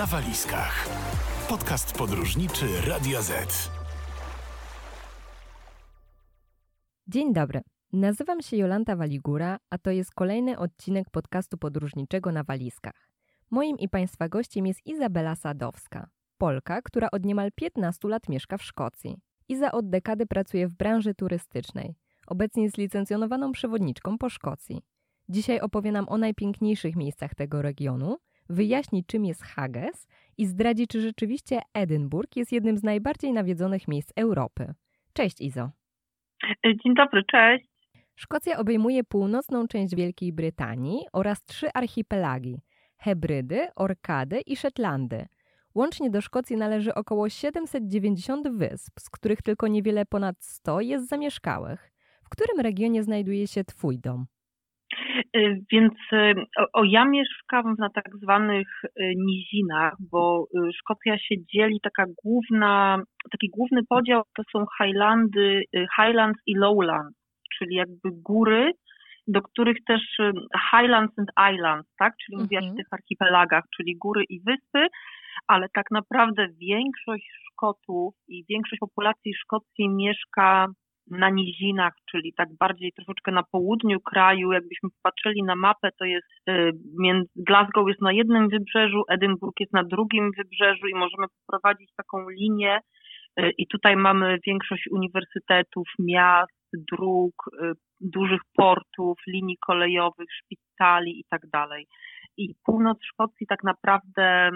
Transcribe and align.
na 0.00 0.06
walizkach. 0.06 0.88
Podcast 1.48 1.98
podróżniczy 1.98 2.66
Radio 2.88 3.22
Z. 3.22 3.70
Dzień 7.06 7.32
dobry. 7.32 7.60
Nazywam 7.92 8.42
się 8.42 8.56
Jolanta 8.56 8.96
Waligura, 8.96 9.58
a 9.70 9.78
to 9.78 9.90
jest 9.90 10.14
kolejny 10.14 10.58
odcinek 10.58 11.10
podcastu 11.10 11.58
podróżniczego 11.58 12.32
na 12.32 12.44
walizkach. 12.44 13.10
Moim 13.50 13.78
i 13.78 13.88
Państwa 13.88 14.28
gościem 14.28 14.66
jest 14.66 14.86
Izabela 14.86 15.36
Sadowska, 15.36 16.08
Polka, 16.38 16.82
która 16.82 17.08
od 17.10 17.24
niemal 17.24 17.50
15 17.54 18.08
lat 18.08 18.28
mieszka 18.28 18.58
w 18.58 18.62
Szkocji. 18.62 19.16
Iza 19.48 19.72
od 19.72 19.90
dekady 19.90 20.26
pracuje 20.26 20.68
w 20.68 20.74
branży 20.74 21.14
turystycznej. 21.14 21.94
Obecnie 22.26 22.62
jest 22.62 22.78
licencjonowaną 22.78 23.52
przewodniczką 23.52 24.18
po 24.18 24.28
Szkocji. 24.28 24.82
Dzisiaj 25.28 25.60
opowie 25.60 25.92
nam 25.92 26.08
o 26.08 26.18
najpiękniejszych 26.18 26.96
miejscach 26.96 27.34
tego 27.34 27.62
regionu, 27.62 28.16
wyjaśni 28.50 29.04
czym 29.04 29.24
jest 29.24 29.42
Hages 29.42 30.08
i 30.38 30.46
zdradzi, 30.46 30.86
czy 30.86 31.00
rzeczywiście 31.00 31.60
Edynburg 31.74 32.36
jest 32.36 32.52
jednym 32.52 32.76
z 32.76 32.82
najbardziej 32.82 33.32
nawiedzonych 33.32 33.88
miejsc 33.88 34.12
Europy. 34.16 34.74
Cześć 35.12 35.40
Izo. 35.40 35.70
Dzień 36.64 36.94
dobry, 36.94 37.24
cześć. 37.24 37.66
Szkocja 38.14 38.58
obejmuje 38.58 39.04
północną 39.04 39.68
część 39.68 39.94
Wielkiej 39.94 40.32
Brytanii 40.32 41.00
oraz 41.12 41.44
trzy 41.44 41.66
archipelagi 41.74 42.60
Hebrydy, 42.96 43.68
Orkady 43.76 44.40
i 44.40 44.56
Szetlandy. 44.56 45.26
Łącznie 45.74 46.10
do 46.10 46.20
Szkocji 46.20 46.56
należy 46.56 46.94
około 46.94 47.28
790 47.28 48.48
wysp, 48.48 49.00
z 49.00 49.10
których 49.10 49.42
tylko 49.42 49.68
niewiele 49.68 50.06
ponad 50.06 50.36
100 50.40 50.80
jest 50.80 51.08
zamieszkałych. 51.08 51.92
W 52.24 52.28
którym 52.28 52.60
regionie 52.60 53.02
znajduje 53.02 53.46
się 53.46 53.64
Twój 53.64 53.98
dom? 53.98 54.26
Y, 55.36 55.60
więc 55.72 55.92
y, 56.12 56.34
o, 56.72 56.84
ja 56.84 57.04
mieszkam 57.04 57.74
na 57.78 57.90
tak 57.90 58.04
zwanych 58.22 58.68
y, 58.84 58.90
nizinach, 59.16 59.94
bo 60.10 60.46
Szkocja 60.78 61.18
się 61.18 61.34
dzieli 61.54 61.80
taka 61.82 62.04
główna, 62.24 63.02
taki 63.32 63.48
główny 63.48 63.80
podział 63.88 64.22
to 64.36 64.42
są 64.52 64.64
Highlandy, 64.78 65.62
Highlands 65.96 66.40
i 66.46 66.54
Lowlands, 66.54 67.18
czyli 67.58 67.76
jakby 67.76 68.10
góry, 68.12 68.72
do 69.26 69.42
których 69.42 69.76
też 69.86 70.02
Highlands 70.70 71.18
and 71.18 71.54
Islands, 71.54 71.88
tak? 71.98 72.12
Czyli 72.24 72.34
mhm. 72.34 72.42
mówiłaś 72.44 72.72
o 72.72 72.76
tych 72.76 72.92
archipelagach, 72.92 73.64
czyli 73.76 73.96
góry 73.96 74.24
i 74.28 74.40
wyspy, 74.40 74.86
ale 75.46 75.66
tak 75.74 75.90
naprawdę 75.90 76.46
większość 76.60 77.30
Szkotów 77.50 78.14
i 78.28 78.44
większość 78.48 78.80
populacji 78.80 79.34
Szkocji 79.34 79.88
mieszka 79.88 80.66
na 81.10 81.30
nizinach, 81.30 81.92
czyli 82.10 82.32
tak 82.36 82.48
bardziej 82.60 82.92
troszeczkę 82.92 83.32
na 83.32 83.42
południu 83.42 84.00
kraju. 84.00 84.52
Jakbyśmy 84.52 84.88
popatrzyli 84.90 85.42
na 85.42 85.56
mapę, 85.56 85.90
to 85.98 86.04
jest 86.04 86.28
y, 86.48 86.72
Glasgow 87.36 87.88
jest 87.88 88.00
na 88.00 88.12
jednym 88.12 88.48
wybrzeżu, 88.48 89.02
Edynburg 89.08 89.60
jest 89.60 89.72
na 89.72 89.84
drugim 89.84 90.30
wybrzeżu 90.36 90.86
i 90.86 90.94
możemy 90.94 91.26
poprowadzić 91.46 91.90
taką 91.96 92.28
linię. 92.28 92.80
Y, 93.40 93.50
I 93.58 93.66
tutaj 93.66 93.96
mamy 93.96 94.38
większość 94.46 94.88
uniwersytetów, 94.90 95.88
miast, 95.98 96.60
dróg, 96.92 97.34
y, 97.62 97.72
dużych 98.00 98.40
portów, 98.56 99.18
linii 99.26 99.56
kolejowych, 99.66 100.28
szpitali 100.32 101.20
i 101.20 101.24
tak 101.30 101.40
dalej. 101.52 101.86
I 102.36 102.54
północ 102.64 102.98
Szkocji 103.04 103.46
tak 103.46 103.64
naprawdę 103.64 104.50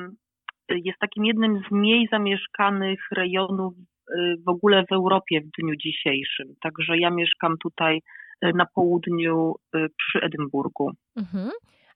jest 0.68 0.98
takim 0.98 1.24
jednym 1.24 1.62
z 1.68 1.70
mniej 1.70 2.08
zamieszkanych 2.12 3.00
rejonów 3.12 3.74
w 4.46 4.48
ogóle 4.48 4.84
w 4.90 4.92
Europie 4.92 5.40
w 5.40 5.62
dniu 5.62 5.76
dzisiejszym. 5.76 6.54
Także 6.62 6.98
ja 6.98 7.10
mieszkam 7.10 7.54
tutaj 7.62 8.00
y, 8.44 8.52
na 8.54 8.66
południu 8.74 9.54
y, 9.76 9.86
przy 9.98 10.20
Edynburgu. 10.20 10.90
Mhm. 11.16 11.50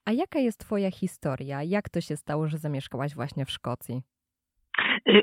A 0.04 0.12
jaka 0.12 0.38
jest 0.38 0.60
Twoja 0.60 0.90
historia? 0.90 1.62
Jak 1.62 1.88
to 1.88 2.00
się 2.00 2.16
stało, 2.16 2.48
że 2.48 2.58
zamieszkałaś 2.58 3.14
właśnie 3.14 3.44
w 3.44 3.50
Szkocji? 3.50 4.02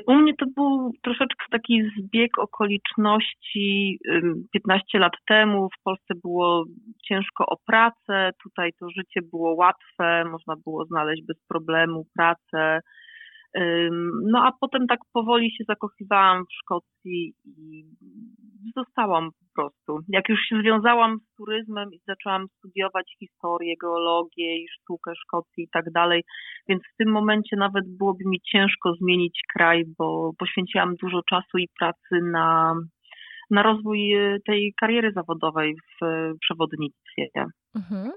U 0.06 0.14
mnie 0.14 0.32
to 0.38 0.46
był 0.56 0.92
troszeczkę 1.02 1.44
taki 1.50 1.82
zbieg 1.98 2.38
okoliczności. 2.38 3.98
15 4.52 4.98
lat 4.98 5.12
temu 5.28 5.68
w 5.68 5.82
Polsce 5.82 6.14
było 6.22 6.64
ciężko 7.08 7.46
o 7.46 7.56
pracę, 7.66 8.30
tutaj 8.42 8.72
to 8.80 8.90
życie 8.90 9.20
było 9.30 9.54
łatwe, 9.54 10.24
można 10.24 10.54
było 10.64 10.84
znaleźć 10.84 11.22
bez 11.26 11.36
problemu 11.48 12.06
pracę. 12.14 12.80
No 14.22 14.38
a 14.44 14.52
potem 14.60 14.86
tak 14.86 15.00
powoli 15.12 15.50
się 15.50 15.64
zakochiwałam 15.68 16.44
w 16.44 16.54
Szkocji 16.62 17.34
i 17.44 17.84
zostałam 18.76 19.30
po 19.30 19.62
prostu. 19.62 19.98
Jak 20.08 20.28
już 20.28 20.40
się 20.40 20.60
związałam 20.60 21.18
z 21.18 21.34
turyzmem 21.36 21.88
i 21.92 22.00
zaczęłam 22.06 22.46
studiować 22.58 23.14
historię, 23.18 23.74
geologię 23.82 24.56
i 24.56 24.66
sztukę 24.68 25.12
Szkocji 25.24 25.64
i 25.64 25.68
tak 25.72 25.84
dalej, 25.92 26.24
więc 26.68 26.82
w 26.82 26.96
tym 26.96 27.12
momencie 27.12 27.56
nawet 27.56 27.84
byłoby 27.98 28.24
mi 28.26 28.40
ciężko 28.40 28.94
zmienić 28.94 29.40
kraj, 29.54 29.84
bo 29.98 30.30
poświęciłam 30.38 30.94
dużo 31.02 31.20
czasu 31.30 31.58
i 31.58 31.68
pracy 31.78 32.20
na, 32.22 32.74
na 33.50 33.62
rozwój 33.62 34.14
tej 34.46 34.74
kariery 34.80 35.12
zawodowej 35.12 35.74
w 35.74 36.04
przewodnictwie. 36.40 37.28
Mhm. 37.76 38.12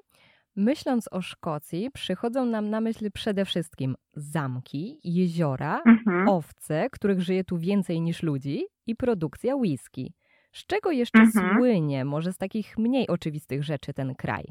Myśląc 0.67 1.09
o 1.11 1.21
Szkocji, 1.21 1.89
przychodzą 1.93 2.45
nam 2.45 2.69
na 2.69 2.81
myśl 2.81 3.11
przede 3.13 3.45
wszystkim 3.45 3.95
zamki, 4.13 4.99
jeziora, 5.03 5.81
mhm. 5.85 6.29
owce, 6.29 6.87
których 6.91 7.21
żyje 7.21 7.43
tu 7.43 7.57
więcej 7.57 8.01
niż 8.01 8.23
ludzi 8.23 8.63
i 8.87 8.95
produkcja 8.95 9.55
whisky. 9.55 10.13
Z 10.51 10.67
czego 10.67 10.91
jeszcze 10.91 11.19
mhm. 11.19 11.55
słynie, 11.57 12.05
może 12.05 12.31
z 12.31 12.37
takich 12.37 12.77
mniej 12.77 13.07
oczywistych 13.07 13.63
rzeczy, 13.63 13.93
ten 13.93 14.15
kraj? 14.15 14.43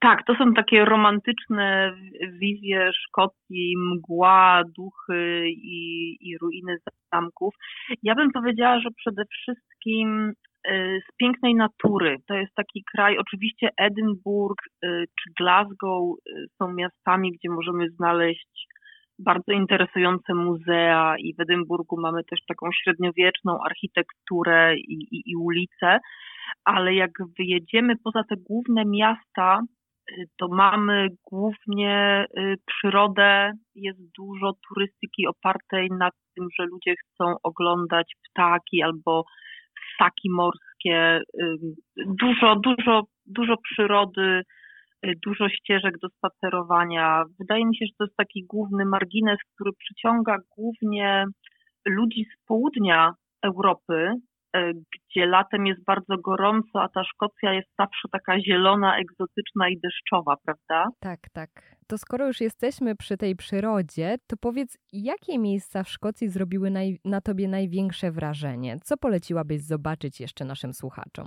Tak, 0.00 0.24
to 0.26 0.34
są 0.34 0.54
takie 0.54 0.84
romantyczne 0.84 1.96
wizje 2.40 2.90
Szkocji, 2.92 3.74
mgła, 3.76 4.62
duchy 4.76 5.44
i, 5.48 6.16
i 6.20 6.38
ruiny 6.38 6.76
zamków. 7.12 7.54
Ja 8.02 8.14
bym 8.14 8.30
powiedziała, 8.30 8.80
że 8.80 8.88
przede 8.96 9.24
wszystkim 9.24 10.32
z 10.74 11.16
pięknej 11.16 11.54
natury. 11.54 12.16
To 12.28 12.34
jest 12.34 12.54
taki 12.54 12.84
kraj, 12.92 13.18
oczywiście 13.18 13.68
Edynburg 13.76 14.58
y, 14.66 15.04
czy 15.22 15.30
Glasgow 15.38 16.18
y, 16.28 16.46
są 16.58 16.72
miastami, 16.72 17.32
gdzie 17.32 17.48
możemy 17.50 17.90
znaleźć 17.90 18.66
bardzo 19.18 19.52
interesujące 19.52 20.34
muzea 20.34 21.14
i 21.18 21.34
w 21.34 21.40
Edynburgu 21.40 22.00
mamy 22.00 22.24
też 22.24 22.40
taką 22.48 22.68
średniowieczną 22.72 23.58
architekturę 23.64 24.76
i, 24.76 24.92
i, 24.92 25.22
i 25.26 25.36
ulice, 25.36 25.98
ale 26.64 26.94
jak 26.94 27.10
wyjedziemy 27.38 27.94
poza 28.04 28.24
te 28.24 28.36
główne 28.36 28.84
miasta, 28.84 29.60
to 30.38 30.48
mamy 30.48 31.08
głównie 31.30 32.26
przyrodę, 32.66 33.52
jest 33.74 33.98
dużo 34.18 34.52
turystyki 34.68 35.26
opartej 35.26 35.88
na 35.90 36.10
tym, 36.34 36.48
że 36.58 36.66
ludzie 36.66 36.94
chcą 36.96 37.34
oglądać 37.42 38.12
ptaki 38.30 38.82
albo 38.82 39.24
ssaki 39.96 40.30
morskie, 40.30 41.20
dużo, 41.96 42.56
dużo, 42.56 43.02
dużo 43.26 43.54
przyrody, 43.56 44.42
y, 45.06 45.12
dużo 45.26 45.48
ścieżek 45.48 45.98
do 45.98 46.08
spacerowania. 46.08 47.24
Wydaje 47.40 47.66
mi 47.66 47.76
się, 47.76 47.86
że 47.86 47.92
to 47.98 48.04
jest 48.04 48.16
taki 48.16 48.44
główny 48.44 48.84
margines, 48.84 49.38
który 49.54 49.70
przyciąga 49.78 50.36
głównie 50.56 51.24
ludzi 51.86 52.24
z 52.24 52.46
południa 52.46 53.12
Europy, 53.42 54.12
gdzie 54.74 55.26
latem 55.26 55.66
jest 55.66 55.84
bardzo 55.84 56.16
gorąco, 56.24 56.82
a 56.82 56.88
ta 56.88 57.04
Szkocja 57.04 57.52
jest 57.52 57.68
zawsze 57.78 58.08
taka 58.12 58.40
zielona, 58.40 58.98
egzotyczna 58.98 59.68
i 59.68 59.78
deszczowa, 59.80 60.36
prawda? 60.44 60.90
Tak, 61.00 61.20
tak 61.32 61.76
to 61.88 61.98
skoro 61.98 62.26
już 62.26 62.40
jesteśmy 62.40 62.96
przy 62.96 63.16
tej 63.16 63.36
przyrodzie, 63.36 64.16
to 64.26 64.36
powiedz, 64.36 64.78
jakie 64.92 65.38
miejsca 65.38 65.82
w 65.82 65.88
Szkocji 65.88 66.28
zrobiły 66.28 66.70
naj, 66.70 66.98
na 67.04 67.20
tobie 67.20 67.48
największe 67.48 68.10
wrażenie? 68.10 68.76
Co 68.82 68.96
poleciłabyś 68.96 69.60
zobaczyć 69.60 70.20
jeszcze 70.20 70.44
naszym 70.44 70.72
słuchaczom? 70.72 71.26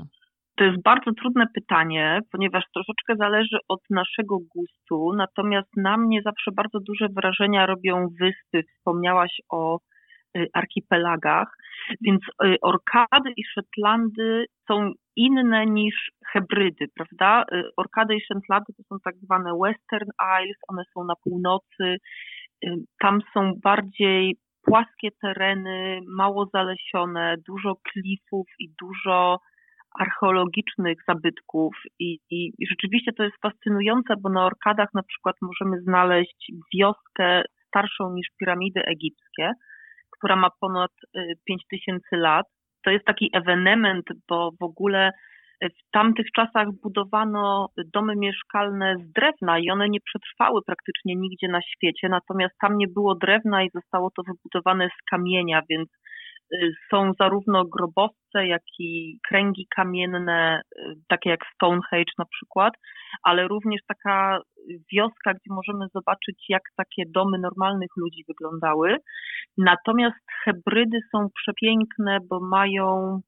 To 0.58 0.64
jest 0.64 0.82
bardzo 0.84 1.12
trudne 1.22 1.46
pytanie, 1.56 2.20
ponieważ 2.32 2.64
troszeczkę 2.74 3.16
zależy 3.16 3.58
od 3.68 3.80
naszego 3.90 4.38
gustu, 4.56 5.14
natomiast 5.18 5.70
na 5.78 5.98
mnie 5.98 6.22
zawsze 6.22 6.52
bardzo 6.52 6.80
duże 6.80 7.08
wrażenia 7.16 7.66
robią 7.66 8.08
wyspy. 8.22 8.64
Wspomniałaś 8.74 9.42
o 9.50 9.80
archipelagach, 10.54 11.58
więc 12.02 12.22
y, 12.44 12.56
Orkady 12.62 13.32
i 13.38 13.44
Szetlandy 13.44 14.46
są 14.68 14.92
inne 15.16 15.66
niż 15.66 16.12
hybrydy, 16.32 16.86
prawda? 16.96 17.46
Y, 17.54 17.64
Orkady 17.78 18.16
i 18.16 18.22
Shetlandy 18.22 18.74
to 18.78 18.84
są 18.84 18.96
tak 19.04 19.16
zwane 19.16 19.52
Western 19.64 20.10
Isles, 20.42 20.58
one 20.68 20.84
są 20.94 21.04
na 21.04 21.14
północy, 21.24 21.98
y, 22.66 22.76
tam 23.00 23.20
są 23.34 23.54
bardziej 23.64 24.38
płaskie 24.64 25.10
tereny, 25.22 26.00
mało 26.08 26.46
zalesione, 26.54 27.36
dużo 27.48 27.76
klifów 27.76 28.48
i 28.60 28.70
dużo 28.82 29.40
archeologicznych 30.00 30.98
zabytków 31.08 31.76
I, 32.00 32.20
i, 32.30 32.52
i, 32.60 32.68
rzeczywiście 32.70 33.14
to 33.14 33.24
jest 33.24 33.36
fascynujące, 33.42 34.14
bo 34.22 34.30
na 34.30 34.46
Orkadach 34.46 34.90
na 34.94 35.04
przykład 35.04 35.36
możemy 35.42 35.82
znaleźć 35.82 36.52
wioskę 36.74 37.42
starszą 37.68 38.14
niż 38.14 38.28
piramidy 38.40 38.82
egipskie, 38.86 39.52
która 40.20 40.36
ma 40.36 40.50
ponad 40.62 40.92
5000 41.48 42.00
y, 42.14 42.18
lat. 42.18 42.46
To 42.86 42.92
jest 42.92 43.06
taki 43.06 43.30
ewenement, 43.34 44.06
bo 44.30 44.52
w 44.60 44.64
ogóle 44.64 45.12
W 45.62 45.92
tamtych 45.92 46.26
czasach 46.36 46.68
budowano 46.84 47.70
domy 47.94 48.16
mieszkalne 48.16 48.96
z 48.98 49.12
drewna 49.12 49.60
i 49.60 49.70
one 49.70 49.90
nie 49.90 50.00
przetrwały 50.02 50.62
praktycznie 50.66 51.16
nigdzie 51.16 51.48
na 51.48 51.62
świecie, 51.62 52.10
natomiast 52.10 52.56
tam 52.62 52.78
nie 52.78 52.88
było 52.88 53.16
drewna 53.16 53.64
i 53.64 53.70
zostało 53.74 54.10
to 54.16 54.24
wybudowane 54.24 54.88
z 54.88 55.10
kamienia, 55.12 55.62
więc 55.70 55.90
y, 56.54 56.72
są 56.92 57.12
zarówno 57.20 57.66
grobowce, 57.66 58.48
jak 58.48 58.62
i 58.80 59.20
kręgi 59.28 59.68
kamienne, 59.76 60.62
y, 60.62 60.96
takie 61.08 61.30
jak 61.30 61.46
Stonehenge 61.54 62.14
na 62.18 62.26
przykład, 62.26 62.74
ale 63.24 63.48
również 63.48 63.82
taka 63.88 64.42
wioska, 64.94 65.34
gdzie 65.34 65.54
możemy 65.54 65.86
zobaczyć, 65.94 66.46
jak 66.50 66.62
takie 66.78 67.04
domy 67.08 67.40
normalnych 67.40 67.90
ludzi 67.98 68.24
wyglądały. 68.28 68.98
Natomiast 69.58 70.20
hybrydy 70.44 71.00
są 71.12 71.28
przepiękne, 71.36 72.18
bo 72.30 72.40
mają 72.40 73.20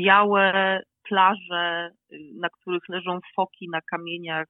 białe 0.00 0.80
plaże, 1.08 1.90
na 2.40 2.48
których 2.48 2.88
leżą 2.88 3.18
foki 3.36 3.68
na 3.72 3.80
kamieniach 3.80 4.46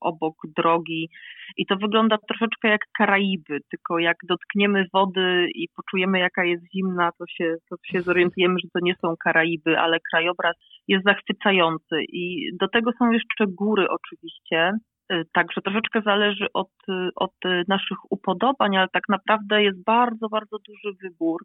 obok 0.00 0.34
drogi. 0.56 1.08
I 1.56 1.66
to 1.66 1.76
wygląda 1.76 2.18
troszeczkę 2.28 2.68
jak 2.68 2.80
Karaiby, 2.98 3.58
tylko 3.70 3.98
jak 3.98 4.16
dotkniemy 4.28 4.86
wody 4.92 5.48
i 5.54 5.68
poczujemy, 5.76 6.18
jaka 6.18 6.44
jest 6.44 6.64
zimna, 6.74 7.10
to 7.18 7.24
się, 7.26 7.56
to 7.70 7.76
się 7.84 8.02
zorientujemy, 8.02 8.54
że 8.64 8.68
to 8.72 8.80
nie 8.82 8.94
są 9.02 9.14
Karaiby, 9.24 9.78
ale 9.78 9.98
krajobraz 10.12 10.56
jest 10.88 11.04
zachwycający. 11.04 11.96
I 12.08 12.50
do 12.60 12.68
tego 12.68 12.90
są 12.98 13.10
jeszcze 13.10 13.44
góry 13.46 13.86
oczywiście. 13.90 14.72
Y, 15.12 15.24
także 15.32 15.60
troszeczkę 15.60 16.02
zależy 16.02 16.46
od, 16.54 16.70
od 17.16 17.34
naszych 17.68 17.98
upodobań, 18.10 18.76
ale 18.76 18.88
tak 18.92 19.02
naprawdę 19.08 19.62
jest 19.62 19.84
bardzo, 19.84 20.28
bardzo 20.28 20.56
duży 20.58 20.96
wybór. 21.02 21.44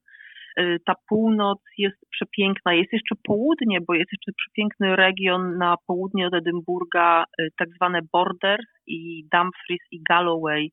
Ta 0.85 0.94
północ 1.09 1.59
jest 1.77 1.97
przepiękna. 2.12 2.73
Jest 2.73 2.94
jeszcze 2.94 3.15
południe, 3.23 3.79
bo 3.88 3.94
jest 3.94 4.12
jeszcze 4.12 4.31
przepiękny 4.31 4.95
region 4.95 5.57
na 5.57 5.75
południe 5.88 6.27
od 6.27 6.33
Edynburga, 6.33 7.25
tak 7.59 7.69
zwane 7.69 8.00
Borders 8.13 8.67
i 8.88 9.27
Dumfries 9.31 9.81
i 9.91 10.01
Galloway, 10.09 10.71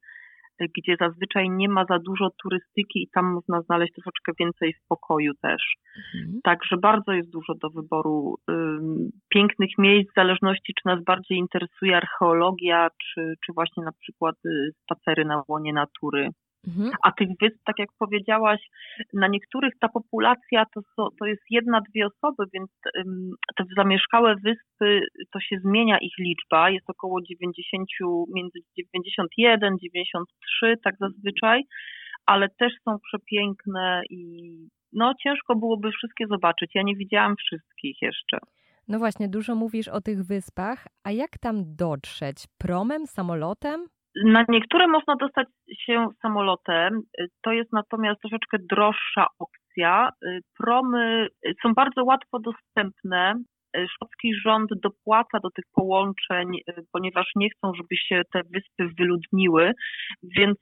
gdzie 0.76 0.96
zazwyczaj 1.00 1.50
nie 1.50 1.68
ma 1.68 1.84
za 1.84 1.98
dużo 1.98 2.30
turystyki 2.42 3.02
i 3.02 3.08
tam 3.14 3.32
można 3.32 3.62
znaleźć 3.62 3.92
troszeczkę 3.94 4.32
więcej 4.40 4.74
spokoju 4.84 5.32
też. 5.42 5.62
Mhm. 6.14 6.40
Także 6.44 6.76
bardzo 6.76 7.12
jest 7.12 7.30
dużo 7.30 7.54
do 7.54 7.70
wyboru 7.70 8.34
pięknych 9.28 9.70
miejsc, 9.78 10.10
w 10.10 10.14
zależności 10.14 10.74
czy 10.74 10.88
nas 10.88 11.04
bardziej 11.04 11.38
interesuje 11.38 11.96
archeologia, 11.96 12.88
czy, 13.04 13.34
czy 13.46 13.52
właśnie 13.52 13.84
na 13.84 13.92
przykład 13.92 14.36
spacery 14.82 15.24
na 15.24 15.42
łonie 15.48 15.72
natury. 15.72 16.28
Mhm. 16.68 16.90
A 17.02 17.12
tych 17.12 17.28
wysp, 17.40 17.58
tak 17.64 17.78
jak 17.78 17.88
powiedziałaś, 17.98 18.60
na 19.12 19.28
niektórych 19.28 19.72
ta 19.80 19.88
populacja 19.88 20.64
to, 20.74 21.10
to 21.18 21.26
jest 21.26 21.42
jedna, 21.50 21.80
dwie 21.80 22.06
osoby, 22.06 22.44
więc 22.54 22.70
te 23.56 23.64
zamieszkałe 23.76 24.34
wyspy, 24.34 25.06
to 25.32 25.40
się 25.40 25.56
zmienia 25.64 25.98
ich 25.98 26.18
liczba, 26.18 26.70
jest 26.70 26.90
około 26.90 27.22
90, 27.22 27.88
między 28.34 28.58
91, 28.76 29.76
93 29.82 30.76
tak 30.84 30.94
zazwyczaj, 31.00 31.62
ale 32.26 32.48
też 32.48 32.72
są 32.84 32.98
przepiękne 32.98 34.02
i 34.10 34.42
no 34.92 35.12
ciężko 35.22 35.56
byłoby 35.56 35.90
wszystkie 35.90 36.26
zobaczyć. 36.26 36.70
Ja 36.74 36.82
nie 36.82 36.96
widziałam 36.96 37.36
wszystkich 37.36 38.02
jeszcze. 38.02 38.38
No 38.88 38.98
właśnie, 38.98 39.28
dużo 39.28 39.54
mówisz 39.54 39.88
o 39.88 40.00
tych 40.00 40.22
wyspach, 40.24 40.86
a 41.04 41.10
jak 41.10 41.38
tam 41.38 41.76
dotrzeć? 41.76 42.36
Promem, 42.58 43.06
samolotem? 43.06 43.86
Na 44.24 44.44
niektóre 44.48 44.86
można 44.88 45.16
dostać 45.16 45.48
się 45.78 46.08
samolotem, 46.22 47.00
to 47.42 47.52
jest 47.52 47.72
natomiast 47.72 48.20
troszeczkę 48.20 48.56
droższa 48.70 49.26
opcja. 49.38 50.10
Promy 50.58 51.28
są 51.62 51.74
bardzo 51.74 52.04
łatwo 52.04 52.38
dostępne. 52.38 53.34
Szkocki 53.94 54.34
rząd 54.34 54.70
dopłaca 54.82 55.38
do 55.42 55.50
tych 55.50 55.64
połączeń, 55.74 56.46
ponieważ 56.92 57.30
nie 57.36 57.50
chcą, 57.50 57.74
żeby 57.74 57.96
się 57.96 58.22
te 58.32 58.42
wyspy 58.42 58.94
wyludniły, 58.98 59.72
więc 60.22 60.58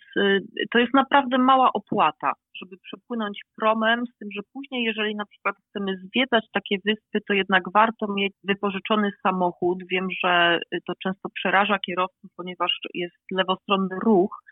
to 0.70 0.78
jest 0.78 0.94
naprawdę 0.94 1.38
mała 1.38 1.70
opłata 1.72 2.32
żeby 2.60 2.76
przepłynąć 2.82 3.40
promem, 3.56 4.04
z 4.06 4.18
tym, 4.18 4.28
że 4.36 4.42
później, 4.52 4.84
jeżeli 4.84 5.14
na 5.14 5.26
przykład 5.26 5.56
chcemy 5.68 5.96
zwiedzać 5.96 6.44
takie 6.52 6.76
wyspy, 6.84 7.18
to 7.28 7.34
jednak 7.34 7.62
warto 7.74 8.06
mieć 8.14 8.32
wypożyczony 8.44 9.10
samochód. 9.22 9.78
Wiem, 9.90 10.08
że 10.24 10.60
to 10.86 10.92
często 11.02 11.28
przeraża 11.34 11.78
kierowców, 11.78 12.30
ponieważ 12.36 12.78
jest 12.94 13.16
lewostronny 13.32 13.96
ruch. 14.04 14.42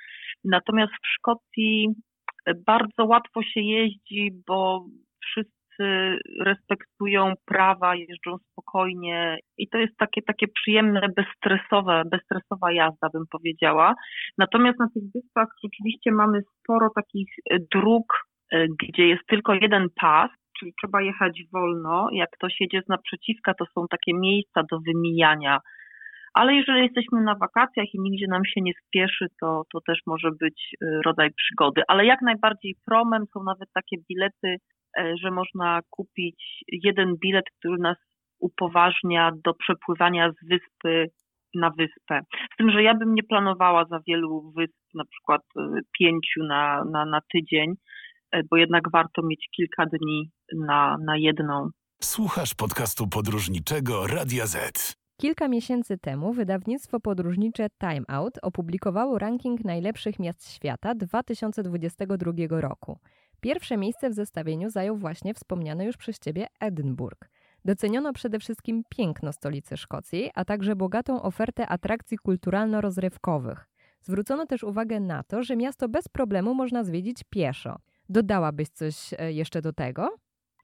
Natomiast 0.44 0.93
w 0.93 1.06
Szkocji 1.14 1.88
bardzo 2.66 3.05
łatwo 3.05 3.43
się 3.43 3.60
jeździ, 3.60 4.31
bo 4.46 4.87
respektują 6.44 7.32
prawa, 7.46 7.94
jeżdżą 7.94 8.38
spokojnie 8.52 9.38
i 9.58 9.69
to 9.69 9.78
jest 9.78 9.96
takie, 9.96 10.22
takie 10.22 10.46
przyjemne, 10.48 11.08
bezstresowe, 11.16 12.02
bezstresowa 12.10 12.72
jazda, 12.72 13.08
bym 13.12 13.25
powiedziała. 13.30 13.94
Natomiast 14.38 14.78
na 14.78 14.88
tych 14.94 15.02
wyspach 15.14 15.48
rzeczywiście 15.64 16.12
mamy 16.12 16.42
sporo 16.42 16.90
takich 16.94 17.28
e, 17.50 17.58
dróg, 17.72 18.06
e, 18.52 18.66
gdzie 18.82 19.08
jest 19.08 19.26
tylko 19.26 19.54
jeden 19.54 19.86
pas, 20.00 20.30
czyli 20.58 20.72
trzeba 20.82 21.02
jechać 21.02 21.42
wolno. 21.52 22.08
Jak 22.12 22.30
ktoś 22.30 22.60
jedzie 22.60 22.82
z 22.86 22.88
naprzeciwka, 22.88 23.54
to 23.54 23.64
są 23.75 23.86
takie 23.90 24.14
miejsca 24.14 24.62
do 24.70 24.78
wymijania. 24.86 25.60
Ale 26.34 26.54
jeżeli 26.54 26.82
jesteśmy 26.82 27.20
na 27.20 27.34
wakacjach 27.34 27.86
i 27.94 28.00
nigdzie 28.00 28.26
nam 28.28 28.44
się 28.44 28.60
nie 28.60 28.72
spieszy, 28.86 29.26
to, 29.40 29.62
to 29.72 29.80
też 29.86 29.98
może 30.06 30.30
być 30.40 30.76
e, 30.82 31.00
rodzaj 31.04 31.30
przygody. 31.32 31.82
Ale 31.88 32.06
jak 32.06 32.22
najbardziej 32.22 32.76
promem 32.86 33.25
są 33.32 33.42
nawet 33.42 33.69
takie 33.75 33.96
bilety 34.08 34.56
że 35.22 35.30
można 35.30 35.80
kupić 35.90 36.64
jeden 36.68 37.16
bilet, 37.16 37.44
który 37.58 37.78
nas 37.78 37.96
upoważnia 38.40 39.32
do 39.44 39.54
przepływania 39.54 40.30
z 40.32 40.48
wyspy 40.48 41.06
na 41.54 41.70
wyspę. 41.70 42.20
Z 42.54 42.56
tym, 42.56 42.70
że 42.70 42.82
ja 42.82 42.94
bym 42.94 43.14
nie 43.14 43.22
planowała 43.22 43.84
za 43.84 44.00
wielu 44.06 44.52
wysp, 44.56 44.76
na 44.94 45.04
przykład 45.04 45.42
e, 45.56 45.80
pięciu 45.98 46.44
na, 46.48 46.84
na, 46.92 47.04
na 47.04 47.20
tydzień, 47.32 47.74
e, 48.32 48.42
bo 48.50 48.56
jednak 48.56 48.90
warto 48.92 49.22
mieć 49.22 49.48
kilka 49.56 49.86
dni 49.86 50.30
na, 50.56 50.96
na 51.04 51.16
jedną. 51.16 51.70
Słuchasz 52.02 52.54
podcastu 52.54 53.08
podróżniczego 53.08 54.06
Radia 54.06 54.46
Z. 54.46 54.92
Kilka 55.20 55.48
miesięcy 55.48 55.98
temu 55.98 56.32
wydawnictwo 56.32 57.00
podróżnicze 57.00 57.66
Time 57.80 58.04
Out 58.08 58.34
opublikowało 58.42 59.18
ranking 59.18 59.64
najlepszych 59.64 60.18
miast 60.18 60.54
świata 60.54 60.94
2022 60.94 62.60
roku. 62.60 62.98
Pierwsze 63.40 63.76
miejsce 63.76 64.11
w 64.11 64.14
zestawieniu 64.14 64.70
zajął 64.70 64.96
właśnie 64.96 65.35
wspomniany 65.35 65.85
już 65.85 65.96
przez 65.96 66.19
Ciebie 66.19 66.46
Edynburg. 66.61 67.31
Doceniono 67.64 68.12
przede 68.12 68.38
wszystkim 68.38 68.82
piękno 68.88 69.32
stolicy 69.32 69.76
Szkocji, 69.76 70.31
a 70.35 70.44
także 70.44 70.76
bogatą 70.76 71.23
ofertę 71.23 71.67
atrakcji 71.67 72.19
kulturalno-rozrywkowych. 72.19 73.69
Zwrócono 74.02 74.46
też 74.46 74.64
uwagę 74.64 75.00
na 75.00 75.23
to, 75.23 75.43
że 75.43 75.56
miasto 75.56 75.88
bez 75.88 76.08
problemu 76.08 76.54
można 76.54 76.85
zwiedzić 76.85 77.25
pieszo. 77.30 77.78
Dodałabyś 78.09 78.68
coś 78.68 79.14
e, 79.18 79.33
jeszcze 79.33 79.62
do 79.62 79.73
tego? 79.73 80.16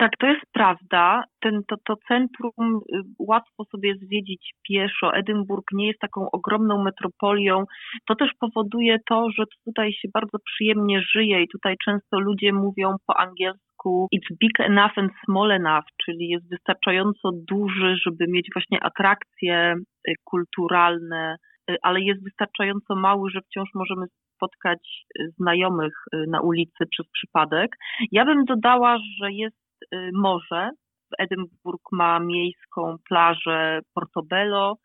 Tak, 0.05 0.17
to 0.21 0.27
jest 0.27 0.47
prawda. 0.53 1.25
Ten, 1.41 1.61
to, 1.69 1.77
to 1.85 1.95
centrum 2.09 2.81
y, 2.95 3.01
łatwo 3.19 3.65
sobie 3.65 3.95
zwiedzić 3.97 4.51
pieszo. 4.69 5.15
Edynburg 5.15 5.65
nie 5.73 5.87
jest 5.87 6.01
taką 6.01 6.31
ogromną 6.31 6.83
metropolią. 6.83 7.65
To 8.09 8.15
też 8.15 8.31
powoduje 8.41 8.99
to, 9.09 9.31
że 9.39 9.45
tutaj 9.65 9.93
się 9.93 10.09
bardzo 10.15 10.39
przyjemnie 10.39 11.03
żyje 11.03 11.43
i 11.43 11.49
tutaj 11.49 11.77
często 11.85 12.21
ludzie 12.21 12.53
mówią 12.53 12.97
po 13.07 13.17
angielsku 13.17 14.09
it's 14.17 14.37
big 14.41 14.61
enough 14.61 14.99
and 14.99 15.13
small 15.25 15.51
enough, 15.51 15.87
czyli 16.05 16.29
jest 16.29 16.51
wystarczająco 16.51 17.31
duży, 17.49 17.97
żeby 18.07 18.27
mieć 18.29 18.49
właśnie 18.55 18.85
atrakcje 18.85 19.75
y, 20.09 20.13
kulturalne, 20.25 21.37
y, 21.71 21.77
ale 21.83 22.01
jest 22.01 22.25
wystarczająco 22.25 22.97
mały, 22.97 23.31
że 23.31 23.41
wciąż 23.41 23.69
możemy 23.75 24.07
spotkać 24.35 25.07
znajomych 25.39 25.95
na 26.29 26.41
ulicy 26.41 26.87
przez 26.91 27.07
przypadek. 27.13 27.77
Ja 28.13 28.25
bym 28.25 28.45
dodała, 28.45 28.99
że 29.21 29.33
jest 29.33 29.64
Y, 29.95 30.11
morze. 30.15 30.71
Edynburg 31.19 31.83
ma 31.93 32.21
miejską 32.21 32.97
plażę 33.09 33.81
Portobello, 33.95 34.77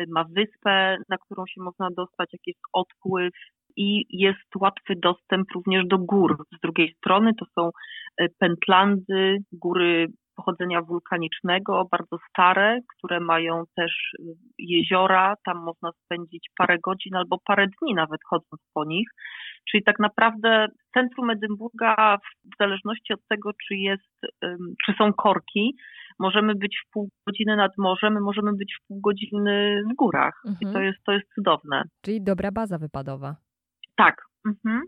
y, 0.00 0.04
ma 0.08 0.24
wyspę, 0.24 0.96
na 1.08 1.18
którą 1.18 1.46
się 1.46 1.60
można 1.60 1.88
dostać, 1.90 2.32
jak 2.32 2.46
jest 2.46 2.60
odpływ 2.72 3.34
i 3.76 4.04
jest 4.10 4.56
łatwy 4.60 4.94
dostęp 4.96 5.50
również 5.54 5.86
do 5.86 5.98
gór. 5.98 6.44
Z 6.56 6.60
drugiej 6.60 6.94
strony 6.94 7.32
to 7.34 7.46
są 7.54 7.70
y, 8.20 8.26
Pentlandy, 8.38 9.38
góry 9.52 10.08
pochodzenia 10.36 10.82
wulkanicznego, 10.82 11.88
bardzo 11.90 12.18
stare, 12.30 12.80
które 12.96 13.20
mają 13.20 13.64
też 13.76 14.12
jeziora. 14.58 15.34
Tam 15.44 15.64
można 15.64 15.90
spędzić 16.04 16.50
parę 16.56 16.78
godzin 16.78 17.14
albo 17.14 17.38
parę 17.44 17.66
dni 17.66 17.94
nawet 17.94 18.20
chodząc 18.30 18.62
po 18.74 18.84
nich. 18.84 19.08
Czyli 19.70 19.84
tak 19.84 19.98
naprawdę 19.98 20.68
centrum 20.94 21.30
Edynburga, 21.30 22.18
w 22.44 22.56
zależności 22.58 23.12
od 23.12 23.20
tego, 23.28 23.50
czy 23.68 23.74
jest, 23.74 24.20
czy 24.86 24.92
są 24.98 25.12
korki, 25.12 25.76
możemy 26.18 26.54
być 26.54 26.76
w 26.86 26.90
pół 26.90 27.08
godziny 27.26 27.56
nad 27.56 27.78
morzem, 27.78 28.14
my 28.14 28.20
możemy 28.20 28.52
być 28.52 28.74
w 28.80 28.86
pół 28.86 29.00
godziny 29.00 29.82
w 29.90 29.94
górach. 29.94 30.42
Mhm. 30.46 30.70
I 30.70 30.74
to 30.74 30.80
jest, 30.80 30.98
to 31.04 31.12
jest 31.12 31.26
cudowne. 31.34 31.82
Czyli 32.02 32.22
dobra 32.22 32.52
baza 32.52 32.78
wypadowa. 32.78 33.36
Tak. 33.96 34.22
Mhm. 34.46 34.82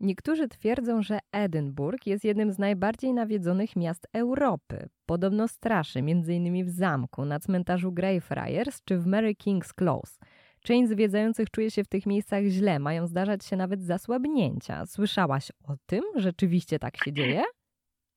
Niektórzy 0.00 0.48
twierdzą, 0.48 1.02
że 1.02 1.18
Edynburg 1.32 2.06
jest 2.06 2.24
jednym 2.24 2.52
z 2.52 2.58
najbardziej 2.58 3.12
nawiedzonych 3.12 3.76
miast 3.76 4.08
Europy. 4.12 4.88
Podobno 5.06 5.48
straszy 5.48 5.98
m.in. 5.98 6.64
w 6.64 6.70
zamku, 6.70 7.24
na 7.24 7.38
cmentarzu 7.38 7.92
Greyfriars 7.92 8.84
czy 8.84 8.98
w 8.98 9.06
Mary 9.06 9.34
King's 9.34 9.74
Close. 9.74 10.18
Część 10.66 10.88
zwiedzających 10.88 11.50
czuje 11.50 11.70
się 11.70 11.84
w 11.84 11.88
tych 11.88 12.06
miejscach 12.06 12.44
źle, 12.44 12.78
mają 12.78 13.06
zdarzać 13.06 13.46
się 13.46 13.56
nawet 13.56 13.82
zasłabnięcia. 13.82 14.86
Słyszałaś 14.86 15.50
o 15.68 15.74
tym? 15.86 16.02
Rzeczywiście 16.16 16.78
tak 16.78 16.96
się 17.04 17.12
dzieje? 17.12 17.42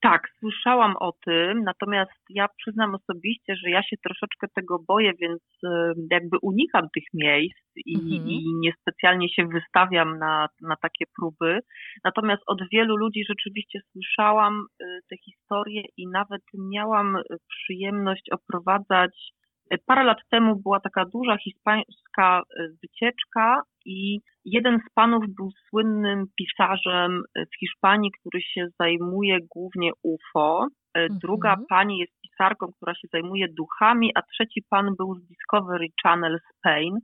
Tak, 0.01 0.27
słyszałam 0.39 0.94
o 1.00 1.12
tym, 1.25 1.63
natomiast 1.63 2.12
ja 2.30 2.48
przyznam 2.58 2.96
osobiście, 2.96 3.56
że 3.56 3.70
ja 3.70 3.84
się 3.84 3.96
troszeczkę 4.04 4.48
tego 4.56 4.80
boję, 4.88 5.13
więc 5.22 5.42
jakby 6.12 6.38
unikam 6.42 6.88
tych 6.94 7.04
miejsc 7.13 7.68
i, 7.86 7.96
mhm. 7.96 8.30
i 8.30 8.44
niespecjalnie 8.60 9.30
się 9.30 9.48
wystawiam 9.48 10.20
na, 10.20 10.48
na 10.62 10.75
takie 10.82 11.06
próby. 11.20 11.60
Natomiast 12.04 12.44
od 12.48 12.60
wielu 12.72 12.98
ludzi 12.98 13.24
rzeczywiście 13.30 13.80
słyszałam 13.92 14.66
y, 14.82 14.86
te 15.10 15.18
historie 15.18 15.84
i 15.98 16.08
nawet 16.08 16.42
miałam 16.54 17.18
przyjemność 17.48 18.24
oprowadzać 18.32 19.32
Parę 19.86 20.03
lat 20.03 20.17
temu 20.29 20.55
była 20.55 20.79
taka 20.79 21.05
duża 21.05 21.38
hiszpańska 21.38 22.41
e, 22.41 22.67
wycieczka 22.81 23.62
i 23.86 24.19
jeden 24.45 24.79
z 24.79 24.93
panów 24.93 25.24
był 25.36 25.51
słynnym 25.69 26.25
pisarzem 26.38 27.24
e, 27.36 27.45
w 27.45 27.59
Hiszpanii, 27.59 28.12
który 28.19 28.41
się 28.41 28.67
zajmuje 28.79 29.38
głównie 29.55 29.91
UFO. 30.03 30.67
E, 30.93 31.00
mhm. 31.00 31.19
Druga 31.19 31.55
pani 31.69 31.97
jest 31.97 32.13
pisarką, 32.21 32.67
która 32.75 32.93
się 32.93 33.07
zajmuje 33.12 33.47
duchami, 33.47 34.12
a 34.15 34.21
trzeci 34.21 34.63
pan 34.69 34.95
był 34.95 35.15
z 35.15 35.27
Discovery 35.27 35.88
Channel 36.03 36.39
Spain. 36.53 37.00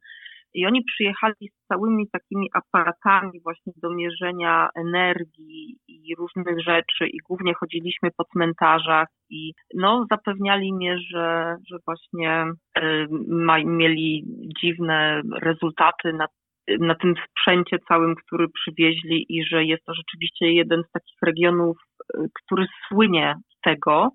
I 0.54 0.66
oni 0.66 0.84
przyjechali 0.84 1.36
z 1.42 1.68
całymi 1.68 2.08
takimi 2.12 2.50
aparatami 2.54 3.42
właśnie 3.44 3.74
do 3.78 3.90
mierzenia 3.90 4.70
energii 4.76 5.78
i 5.88 6.16
różnych 6.16 6.62
rzeczy 6.62 7.08
i 7.08 7.18
głównie 7.18 7.54
chodziliśmy 7.54 8.10
po 8.18 8.26
cmentarzach 8.26 9.08
i 9.30 9.54
no 9.74 10.06
zapewniali 10.12 10.74
mnie, 10.74 10.98
że, 11.12 11.56
że 11.70 11.78
właśnie 11.86 12.46
y, 12.78 13.08
ma, 13.28 13.58
mieli 13.64 14.24
dziwne 14.62 15.22
rezultaty 15.42 16.14
na, 16.14 16.28
na 16.80 16.96
tym 16.96 17.14
sprzęcie 17.30 17.78
całym, 17.88 18.16
który 18.16 18.48
przywieźli 18.50 19.26
i 19.30 19.46
że 19.46 19.66
jest 19.66 19.86
to 19.86 19.94
rzeczywiście 19.94 20.52
jeden 20.52 20.84
z 20.90 20.92
takich 20.92 21.18
regionów, 21.22 21.78
y, 22.16 22.28
który 22.34 22.66
słynie 22.88 23.36
z 23.58 23.62
tego. 23.62 24.10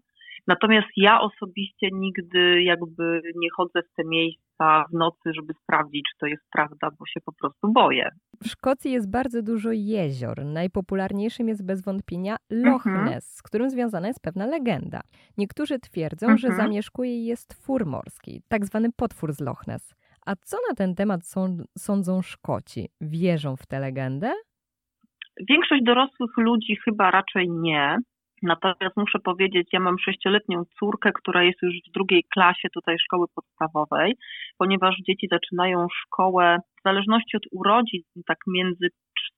Natomiast 0.48 0.88
ja 0.96 1.20
osobiście 1.20 1.88
nigdy 1.92 2.62
jakby 2.62 3.20
nie 3.36 3.48
chodzę 3.56 3.82
w 3.82 3.94
te 3.96 4.02
miejsca 4.06 4.84
w 4.90 4.94
nocy, 4.94 5.32
żeby 5.34 5.52
sprawdzić, 5.62 6.02
czy 6.12 6.18
to 6.18 6.26
jest 6.26 6.42
prawda, 6.52 6.88
bo 6.98 7.06
się 7.06 7.20
po 7.24 7.32
prostu 7.32 7.72
boję. 7.72 8.08
W 8.42 8.48
Szkocji 8.48 8.92
jest 8.92 9.10
bardzo 9.10 9.42
dużo 9.42 9.70
jezior. 9.72 10.44
Najpopularniejszym 10.44 11.48
jest 11.48 11.66
bez 11.66 11.84
wątpienia 11.84 12.36
Loch 12.50 12.86
mhm. 12.86 13.04
Ness, 13.04 13.34
z 13.36 13.42
którym 13.42 13.70
związana 13.70 14.08
jest 14.08 14.22
pewna 14.22 14.46
legenda. 14.46 15.00
Niektórzy 15.38 15.78
twierdzą, 15.78 16.26
mhm. 16.26 16.38
że 16.38 16.48
zamieszkuje 16.48 17.26
je 17.26 17.36
stwór 17.36 17.86
morski, 17.86 18.40
tak 18.48 18.64
zwany 18.64 18.88
potwór 18.96 19.32
z 19.32 19.40
Loch 19.40 19.66
Ness. 19.66 19.94
A 20.26 20.36
co 20.36 20.56
na 20.68 20.74
ten 20.74 20.94
temat 20.94 21.20
sądzą 21.78 22.22
Szkoci? 22.22 22.88
Wierzą 23.00 23.56
w 23.56 23.66
tę 23.66 23.80
legendę? 23.80 24.32
Większość 25.48 25.82
dorosłych 25.84 26.30
ludzi 26.36 26.76
chyba 26.84 27.10
raczej 27.10 27.50
nie. 27.50 27.96
Natomiast 28.42 28.96
muszę 28.96 29.18
powiedzieć, 29.18 29.68
ja 29.72 29.80
mam 29.80 29.98
sześcioletnią 29.98 30.64
córkę, 30.78 31.12
która 31.12 31.42
jest 31.42 31.62
już 31.62 31.74
w 31.88 31.92
drugiej 31.92 32.24
klasie 32.34 32.68
tutaj 32.74 32.96
szkoły 32.98 33.26
podstawowej, 33.34 34.16
ponieważ 34.58 34.96
dzieci 35.08 35.28
zaczynają 35.30 35.86
szkołę 36.02 36.58
w 36.80 36.82
zależności 36.84 37.36
od 37.36 37.42
urodzin, 37.50 38.02
tak 38.26 38.38
między 38.46 38.88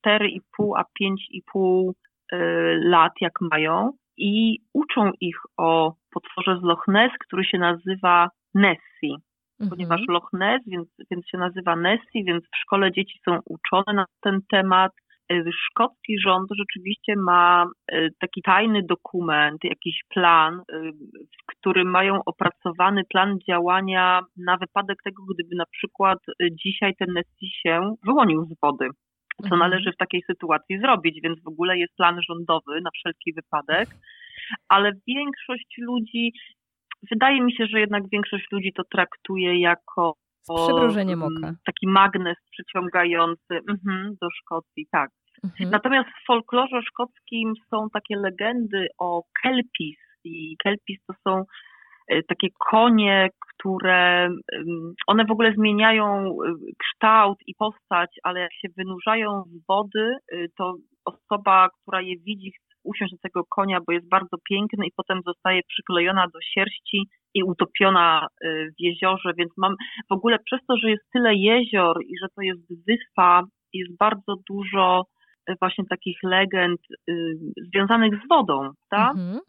4,5 0.07 0.73
a 0.77 0.83
5,5 1.03 1.91
y, 2.33 2.37
lat, 2.83 3.13
jak 3.21 3.33
mają, 3.41 3.93
i 4.17 4.59
uczą 4.75 5.11
ich 5.21 5.37
o 5.57 5.95
potworze 6.11 6.61
z 6.61 6.63
Loch 6.63 6.85
Ness, 6.89 7.13
który 7.21 7.45
się 7.45 7.59
nazywa 7.59 8.31
Nessie. 8.55 9.17
Mhm. 9.61 9.71
Ponieważ 9.71 10.01
Loch 10.09 10.29
Ness, 10.33 10.63
więc, 10.67 10.89
więc 11.11 11.29
się 11.29 11.39
nazywa 11.39 11.77
Nessie, 11.77 12.25
więc 12.25 12.45
w 12.45 12.57
szkole 12.57 12.93
dzieci 12.93 13.21
są 13.25 13.39
uczone 13.45 13.93
na 13.95 14.05
ten 14.21 14.41
temat 14.51 14.93
szkocki 15.53 16.21
rząd 16.27 16.49
rzeczywiście 16.59 17.15
ma 17.17 17.67
y, 17.93 18.09
taki 18.21 18.43
tajny 18.43 18.83
dokument, 18.89 19.65
jakiś 19.65 20.01
plan, 20.09 20.55
y, 20.55 20.93
w 21.43 21.47
którym 21.47 21.91
mają 21.91 22.21
opracowany 22.27 23.03
plan 23.05 23.39
działania 23.49 24.21
na 24.37 24.57
wypadek 24.57 24.99
tego, 25.05 25.23
gdyby 25.35 25.57
na 25.57 25.67
przykład 25.71 26.19
dzisiaj 26.65 26.95
ten 26.99 27.13
Nessie 27.13 27.51
się 27.63 27.95
wyłonił 28.05 28.45
z 28.45 28.61
wody. 28.63 28.89
Co 29.37 29.55
mhm. 29.55 29.59
należy 29.59 29.93
w 29.93 29.97
takiej 29.97 30.23
sytuacji 30.27 30.79
zrobić, 30.79 31.21
więc 31.23 31.43
w 31.43 31.49
ogóle 31.49 31.79
jest 31.79 31.97
plan 31.97 32.21
rządowy 32.29 32.81
na 32.81 32.91
wszelki 32.91 33.33
wypadek, 33.33 33.89
ale 34.69 34.93
większość 35.07 35.77
ludzi, 35.79 36.33
wydaje 37.11 37.43
mi 37.43 37.53
się, 37.57 37.67
że 37.67 37.81
jednak 37.81 38.03
większość 38.13 38.45
ludzi 38.53 38.73
to 38.77 38.83
traktuje 38.85 39.61
jako 39.61 40.15
z 40.43 40.65
przymrużeniem 40.65 41.23
oka. 41.23 41.55
Taki 41.67 41.87
magnes 41.87 42.37
przyciągający 42.51 43.55
mm, 43.69 44.17
do 44.21 44.29
Szkocji, 44.31 44.87
tak. 44.93 45.11
Mhm. 45.45 45.71
Natomiast 45.71 46.09
w 46.09 46.27
folklorze 46.27 46.83
szkockim 46.83 47.53
są 47.71 47.89
takie 47.93 48.17
legendy 48.17 48.87
o 48.99 49.23
kelpis 49.43 49.99
i 50.25 50.57
kelpis 50.63 50.99
to 51.07 51.15
są 51.25 51.45
e, 52.09 52.23
takie 52.23 52.49
konie, 52.71 53.29
które 53.41 54.29
one 55.07 55.25
w 55.25 55.31
ogóle 55.31 55.53
zmieniają 55.53 56.27
e, 56.27 56.55
kształt 56.79 57.39
i 57.47 57.55
postać, 57.55 58.11
ale 58.23 58.41
jak 58.41 58.53
się 58.55 58.69
wynurzają 58.77 59.43
z 59.47 59.67
wody, 59.69 60.17
e, 60.33 60.37
to 60.59 60.75
osoba, 61.05 61.69
która 61.83 62.01
je 62.01 62.17
widzi, 62.27 62.51
chce 62.51 62.71
usiąść 62.85 63.13
do 63.13 63.19
tego 63.23 63.45
konia, 63.49 63.79
bo 63.87 63.93
jest 63.93 64.09
bardzo 64.09 64.37
piękny 64.49 64.87
i 64.87 64.93
potem 64.97 65.21
zostaje 65.27 65.61
przyklejona 65.69 66.27
do 66.35 66.41
sierści 66.41 67.09
i 67.35 67.43
utopiona 67.43 68.27
w 68.45 68.83
jeziorze, 68.83 69.33
więc 69.39 69.53
mam 69.57 69.75
w 70.11 70.13
ogóle 70.13 70.39
przez 70.39 70.61
to, 70.69 70.77
że 70.77 70.91
jest 70.91 71.11
tyle 71.13 71.35
jezior 71.35 72.03
i 72.03 72.19
że 72.23 72.29
to 72.37 72.43
jest 72.43 72.87
wyspa, 72.87 73.43
jest 73.73 73.97
bardzo 73.99 74.35
dużo 74.51 75.05
właśnie 75.61 75.85
takich 75.91 76.19
legend 76.23 76.81
y, 77.11 77.39
związanych 77.57 78.15
z 78.25 78.29
wodą, 78.29 78.71
tak? 78.91 79.11
Mhm. 79.11 79.41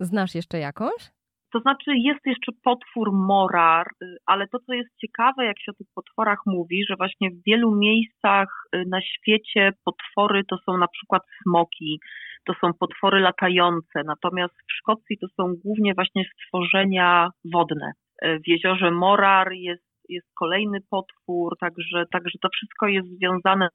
Znasz 0.00 0.34
jeszcze 0.34 0.58
jakąś? 0.58 1.10
To 1.52 1.60
znaczy 1.60 1.90
jest 1.96 2.26
jeszcze 2.26 2.52
potwór 2.64 3.12
morar, 3.12 3.86
y, 4.02 4.16
ale 4.26 4.48
to, 4.48 4.58
co 4.58 4.72
jest 4.72 4.90
ciekawe, 5.00 5.44
jak 5.44 5.58
się 5.58 5.72
o 5.72 5.74
tych 5.74 5.86
potworach 5.94 6.38
mówi, 6.46 6.84
że 6.88 6.96
właśnie 6.96 7.30
w 7.30 7.42
wielu 7.46 7.74
miejscach 7.76 8.48
y, 8.74 8.84
na 8.88 9.00
świecie 9.00 9.72
potwory 9.84 10.44
to 10.44 10.56
są 10.66 10.78
na 10.78 10.88
przykład 10.88 11.22
smoki, 11.42 12.00
to 12.46 12.54
są 12.60 12.72
potwory 12.72 13.20
latające, 13.20 14.02
natomiast 14.04 14.54
w 14.54 14.72
Szkocji 14.72 15.18
to 15.18 15.26
są 15.36 15.54
głównie 15.64 15.94
właśnie 15.94 16.24
stworzenia 16.34 17.30
wodne. 17.52 17.92
W 18.22 18.48
jeziorze 18.48 18.90
Morar 18.90 19.52
jest, 19.52 19.89
jest 20.10 20.28
kolejny 20.38 20.78
potwór, 20.90 21.58
także, 21.60 22.04
także 22.12 22.38
to 22.42 22.48
wszystko 22.48 22.88
jest 22.88 23.08
związane 23.08 23.68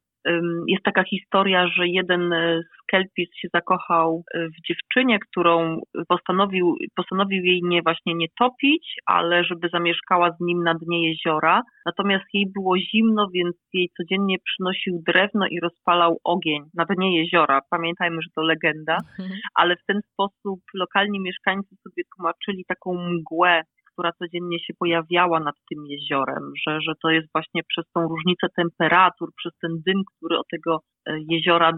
jest 0.68 0.84
taka 0.84 1.04
historia, 1.04 1.68
że 1.68 1.88
jeden 1.88 2.30
z 2.62 2.86
Kelpis 2.88 3.30
się 3.36 3.48
zakochał 3.54 4.24
w 4.34 4.68
dziewczynie, 4.68 5.20
którą 5.20 5.82
postanowił, 6.08 6.76
postanowił 6.96 7.44
jej 7.44 7.62
nie 7.64 7.82
właśnie 7.82 8.16
nie 8.16 8.28
topić, 8.40 8.96
ale 9.06 9.44
żeby 9.44 9.70
zamieszkała 9.74 10.32
z 10.32 10.40
nim 10.40 10.64
na 10.64 10.74
dnie 10.74 11.10
jeziora. 11.10 11.62
Natomiast 11.86 12.26
jej 12.34 12.52
było 12.56 12.78
zimno, 12.78 13.28
więc 13.34 13.56
jej 13.74 13.90
codziennie 13.98 14.38
przynosił 14.46 15.04
drewno 15.08 15.48
i 15.48 15.60
rozpalał 15.60 16.18
ogień 16.24 16.64
na 16.74 16.86
dnie 16.86 17.18
jeziora. 17.18 17.60
Pamiętajmy, 17.70 18.22
że 18.22 18.30
to 18.36 18.42
legenda, 18.42 18.98
mhm. 19.20 19.40
ale 19.56 19.76
w 19.76 19.86
ten 19.88 20.02
sposób 20.14 20.60
lokalni 20.74 21.20
mieszkańcy 21.20 21.76
sobie 21.84 22.04
tłumaczyli 22.16 22.66
taką 22.68 22.94
mgłę 22.94 23.62
która 23.96 24.12
codziennie 24.12 24.60
się 24.60 24.74
pojawiała 24.80 25.40
nad 25.40 25.56
tym 25.70 25.86
jeziorem, 25.86 26.52
że, 26.68 26.82
że 26.82 26.94
to 27.02 27.10
jest 27.10 27.28
właśnie 27.34 27.62
przez 27.64 27.86
tą 27.94 28.08
różnicę 28.08 28.48
temperatur, 28.56 29.30
przez 29.38 29.54
ten 29.62 29.72
dym, 29.86 30.02
który 30.06 30.38
od 30.38 30.48
tego 30.52 30.80
e, 31.06 31.18
jeziora 31.30 31.72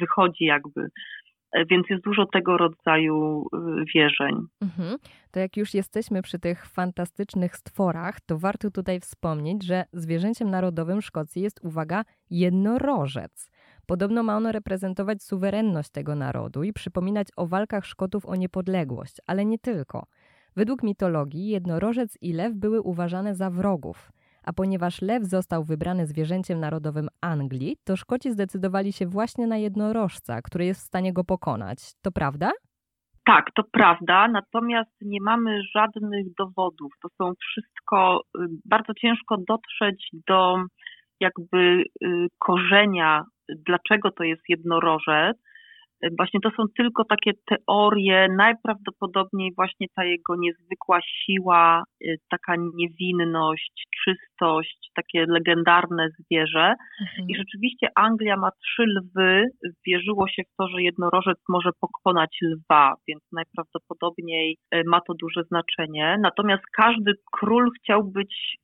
wychodzi 0.00 0.44
jakby. 0.44 0.88
E, 1.52 1.64
więc 1.64 1.90
jest 1.90 2.04
dużo 2.04 2.26
tego 2.26 2.56
rodzaju 2.56 3.46
e, 3.52 3.84
wierzeń. 3.94 4.34
Mhm. 4.62 4.98
To 5.30 5.40
jak 5.40 5.56
już 5.56 5.74
jesteśmy 5.74 6.22
przy 6.22 6.38
tych 6.38 6.66
fantastycznych 6.66 7.56
stworach, 7.56 8.20
to 8.20 8.38
warto 8.38 8.70
tutaj 8.70 9.00
wspomnieć, 9.00 9.64
że 9.64 9.84
zwierzęciem 9.92 10.50
narodowym 10.50 11.02
Szkocji 11.02 11.42
jest, 11.42 11.60
uwaga, 11.64 12.04
jednorożec. 12.30 13.50
Podobno 13.86 14.22
ma 14.22 14.36
ono 14.36 14.52
reprezentować 14.52 15.22
suwerenność 15.22 15.90
tego 15.90 16.14
narodu 16.14 16.62
i 16.62 16.72
przypominać 16.72 17.28
o 17.36 17.46
walkach 17.46 17.86
Szkotów 17.86 18.26
o 18.26 18.36
niepodległość, 18.36 19.16
ale 19.26 19.44
nie 19.44 19.58
tylko. 19.58 20.06
Według 20.58 20.82
mitologii 20.82 21.48
jednorożec 21.48 22.18
i 22.22 22.32
lew 22.32 22.54
były 22.54 22.80
uważane 22.80 23.34
za 23.34 23.50
wrogów, 23.50 24.12
a 24.44 24.52
ponieważ 24.52 25.02
lew 25.02 25.22
został 25.24 25.64
wybrany 25.64 26.06
zwierzęciem 26.06 26.60
narodowym 26.60 27.08
Anglii, 27.20 27.76
to 27.84 27.96
Szkoci 27.96 28.30
zdecydowali 28.30 28.92
się 28.92 29.06
właśnie 29.06 29.46
na 29.46 29.56
jednorożca, 29.56 30.42
który 30.42 30.64
jest 30.64 30.80
w 30.80 30.86
stanie 30.86 31.12
go 31.12 31.24
pokonać. 31.24 31.78
To 32.02 32.10
prawda? 32.12 32.50
Tak, 33.24 33.44
to 33.54 33.62
prawda, 33.72 34.28
natomiast 34.28 34.90
nie 35.00 35.20
mamy 35.20 35.60
żadnych 35.74 36.26
dowodów. 36.38 36.92
To 37.02 37.08
są 37.18 37.32
wszystko, 37.40 38.20
y, 38.20 38.46
bardzo 38.64 38.94
ciężko 38.94 39.36
dotrzeć 39.48 40.08
do 40.28 40.56
jakby 41.20 41.84
y, 42.04 42.26
korzenia 42.38 43.24
dlaczego 43.66 44.10
to 44.10 44.24
jest 44.24 44.42
jednorożec, 44.48 45.36
Właśnie 46.18 46.40
to 46.40 46.50
są 46.50 46.64
tylko 46.76 47.04
takie 47.04 47.32
teorie, 47.46 48.28
najprawdopodobniej 48.36 49.52
właśnie 49.56 49.86
ta 49.96 50.04
jego 50.04 50.36
niezwykła 50.36 50.98
siła, 51.02 51.82
y, 52.04 52.16
taka 52.30 52.54
niewinność, 52.74 53.86
czystość, 54.04 54.90
takie 54.94 55.26
legendarne 55.28 56.08
zwierzę. 56.18 56.74
Mhm. 57.00 57.28
I 57.28 57.36
rzeczywiście 57.36 57.88
Anglia 57.94 58.36
ma 58.36 58.50
trzy 58.50 58.82
lwy, 58.82 59.44
wierzyło 59.86 60.28
się 60.28 60.42
w 60.42 60.56
to, 60.58 60.68
że 60.68 60.82
jednorożec 60.82 61.38
może 61.48 61.70
pokonać 61.80 62.38
lwa, 62.42 62.94
więc 63.08 63.22
najprawdopodobniej 63.32 64.56
y, 64.74 64.82
ma 64.86 65.00
to 65.00 65.14
duże 65.14 65.42
znaczenie. 65.44 66.16
Natomiast 66.20 66.62
każdy 66.76 67.12
król 67.32 67.70
chciał 67.78 68.04
być 68.04 68.58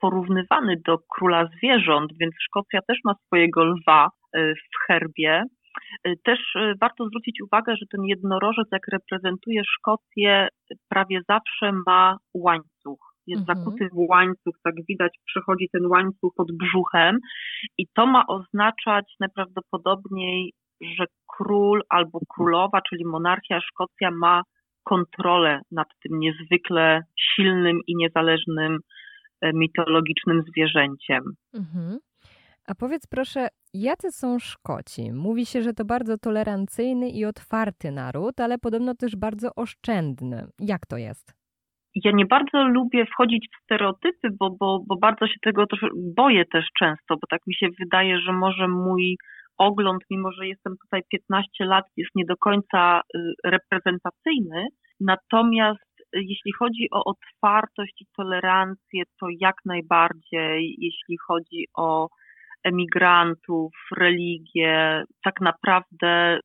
porównywany 0.00 0.76
do 0.86 0.98
króla 0.98 1.48
zwierząt, 1.56 2.12
więc 2.20 2.34
Szkocja 2.40 2.80
też 2.88 2.98
ma 3.04 3.14
swojego 3.26 3.64
lwa 3.64 4.08
y, 4.36 4.54
w 4.54 4.86
herbie. 4.86 5.44
Y, 6.06 6.16
też 6.24 6.38
y, 6.56 6.74
warto 6.80 7.06
zwrócić 7.06 7.42
uwagę, 7.42 7.76
że 7.76 7.86
ten 7.90 8.04
jednorożec, 8.04 8.68
jak 8.72 8.88
reprezentuje 8.88 9.62
Szkocję, 9.64 10.48
prawie 10.88 11.20
zawsze 11.28 11.72
ma 11.86 12.16
łańcuch. 12.34 13.10
Jest 13.26 13.48
mhm. 13.48 13.58
zakuty 13.58 13.88
w 13.88 13.98
łańcuch, 14.10 14.54
tak 14.64 14.74
widać, 14.88 15.12
przechodzi 15.26 15.68
ten 15.72 15.86
łańcuch 15.86 16.34
pod 16.36 16.52
brzuchem 16.52 17.18
i 17.78 17.86
to 17.94 18.06
ma 18.06 18.26
oznaczać 18.26 19.14
najprawdopodobniej, 19.20 20.52
że 20.80 21.04
król 21.26 21.82
albo 21.88 22.20
królowa, 22.28 22.80
czyli 22.90 23.04
monarchia 23.04 23.60
Szkocja 23.60 24.10
ma 24.10 24.42
kontrolę 24.84 25.60
nad 25.70 25.88
tym 26.02 26.18
niezwykle 26.18 27.02
silnym 27.20 27.80
i 27.86 27.96
niezależnym 27.96 28.78
e, 29.40 29.52
mitologicznym 29.52 30.42
zwierzęciem. 30.48 31.22
Mhm. 31.54 31.98
A 32.70 32.74
powiedz 32.74 33.06
proszę, 33.06 33.48
jacy 33.74 34.10
są 34.10 34.38
Szkoci? 34.38 35.12
Mówi 35.12 35.46
się, 35.46 35.62
że 35.62 35.72
to 35.72 35.84
bardzo 35.84 36.18
tolerancyjny 36.18 37.08
i 37.08 37.24
otwarty 37.24 37.90
naród, 37.90 38.40
ale 38.40 38.58
podobno 38.58 38.94
też 38.94 39.16
bardzo 39.16 39.48
oszczędny. 39.56 40.46
Jak 40.60 40.86
to 40.86 40.96
jest? 40.96 41.34
Ja 42.04 42.12
nie 42.14 42.26
bardzo 42.26 42.64
lubię 42.64 43.06
wchodzić 43.06 43.48
w 43.48 43.64
stereotypy, 43.64 44.28
bo, 44.40 44.50
bo, 44.60 44.84
bo 44.88 44.96
bardzo 44.96 45.26
się 45.26 45.34
tego 45.42 45.66
też 45.66 45.80
boję 46.16 46.44
też 46.52 46.64
często, 46.78 47.14
bo 47.14 47.26
tak 47.30 47.40
mi 47.46 47.54
się 47.54 47.66
wydaje, 47.80 48.20
że 48.20 48.32
może 48.32 48.68
mój 48.68 49.16
ogląd, 49.58 50.02
mimo 50.10 50.32
że 50.32 50.46
jestem 50.46 50.74
tutaj 50.82 51.02
15 51.10 51.64
lat, 51.64 51.84
jest 51.96 52.10
nie 52.14 52.24
do 52.24 52.36
końca 52.36 53.00
y, 53.00 53.18
reprezentacyjny. 53.44 54.66
Natomiast 55.00 55.90
jeśli 56.12 56.52
chodzi 56.58 56.88
o 56.92 57.04
otwartość 57.04 58.02
i 58.02 58.06
tolerancję, 58.16 59.02
to 59.20 59.26
jak 59.40 59.54
najbardziej, 59.64 60.76
jeśli 60.78 61.16
chodzi 61.28 61.64
o 61.76 62.08
emigrantów, 62.64 63.72
religię, 63.96 65.04
tak 65.24 65.40
naprawdę 65.40 66.40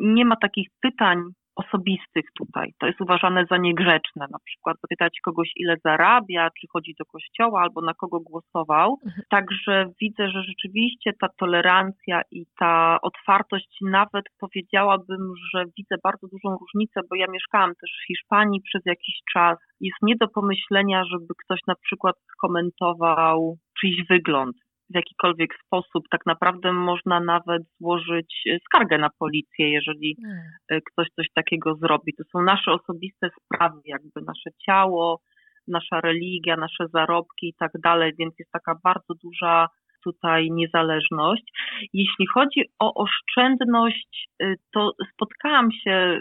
nie 0.00 0.24
ma 0.24 0.36
takich 0.36 0.68
pytań 0.80 1.22
osobistych 1.56 2.24
tutaj. 2.38 2.72
To 2.78 2.86
jest 2.86 3.00
uważane 3.00 3.44
za 3.50 3.56
niegrzeczne. 3.56 4.26
Na 4.30 4.38
przykład 4.44 4.76
zapytać 4.82 5.18
kogoś, 5.24 5.52
ile 5.56 5.76
zarabia, 5.84 6.48
czy 6.60 6.66
chodzi 6.72 6.94
do 6.98 7.04
kościoła, 7.04 7.60
albo 7.60 7.80
na 7.80 7.94
kogo 7.94 8.20
głosował. 8.20 8.98
Mhm. 9.06 9.22
Także 9.30 9.92
widzę, 10.00 10.30
że 10.30 10.42
rzeczywiście 10.42 11.12
ta 11.20 11.28
tolerancja 11.38 12.22
i 12.30 12.46
ta 12.58 12.98
otwartość, 13.02 13.78
nawet 13.82 14.24
powiedziałabym, 14.40 15.32
że 15.54 15.64
widzę 15.78 15.96
bardzo 16.02 16.26
dużą 16.28 16.56
różnicę, 16.58 17.00
bo 17.10 17.16
ja 17.16 17.26
mieszkałam 17.30 17.72
też 17.80 17.90
w 18.02 18.06
Hiszpanii 18.06 18.60
przez 18.60 18.82
jakiś 18.86 19.14
czas. 19.32 19.58
Jest 19.80 19.98
nie 20.02 20.16
do 20.16 20.28
pomyślenia, 20.28 21.02
żeby 21.12 21.34
ktoś 21.44 21.60
na 21.66 21.74
przykład 21.74 22.16
skomentował 22.32 23.56
czyjś 23.80 23.96
wygląd 24.08 24.56
w 24.90 24.94
jakikolwiek 24.94 25.54
sposób. 25.66 26.04
Tak 26.10 26.26
naprawdę 26.26 26.72
można 26.72 27.20
nawet 27.20 27.62
złożyć 27.80 28.44
skargę 28.64 28.98
na 28.98 29.10
policję, 29.18 29.70
jeżeli 29.70 30.16
hmm. 30.22 30.42
e, 30.70 30.80
ktoś 30.80 31.08
coś 31.16 31.26
takiego 31.34 31.74
zrobi. 31.74 32.14
To 32.14 32.24
są 32.32 32.42
nasze 32.42 32.72
osobiste 32.72 33.30
sprawy, 33.30 33.80
jakby 33.84 34.20
nasze 34.20 34.50
ciało, 34.66 35.20
nasza 35.68 36.00
religia, 36.00 36.56
nasze 36.56 36.88
zarobki 36.92 37.48
i 37.48 37.54
tak 37.54 37.72
dalej, 37.82 38.12
więc 38.18 38.34
jest 38.38 38.50
taka 38.50 38.74
bardzo 38.84 39.14
duża 39.24 39.68
tutaj 40.04 40.50
niezależność. 40.50 41.44
Jeśli 41.92 42.26
chodzi 42.34 42.60
o 42.78 42.94
oszczędność, 42.94 44.28
e, 44.42 44.54
to 44.72 44.92
spotkałam 45.14 45.72
się 45.72 45.90
e, 45.90 46.20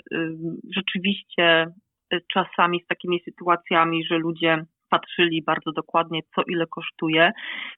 rzeczywiście 0.76 1.66
czasami 2.34 2.82
z 2.84 2.88
takimi 2.88 3.20
sytuacjami, 3.20 4.06
że 4.06 4.18
ludzie 4.18 4.66
patrzyli 4.90 5.44
bardzo 5.44 5.72
dokładnie, 5.72 6.22
co 6.36 6.42
ile 6.48 6.66
kosztuje. 6.68 7.32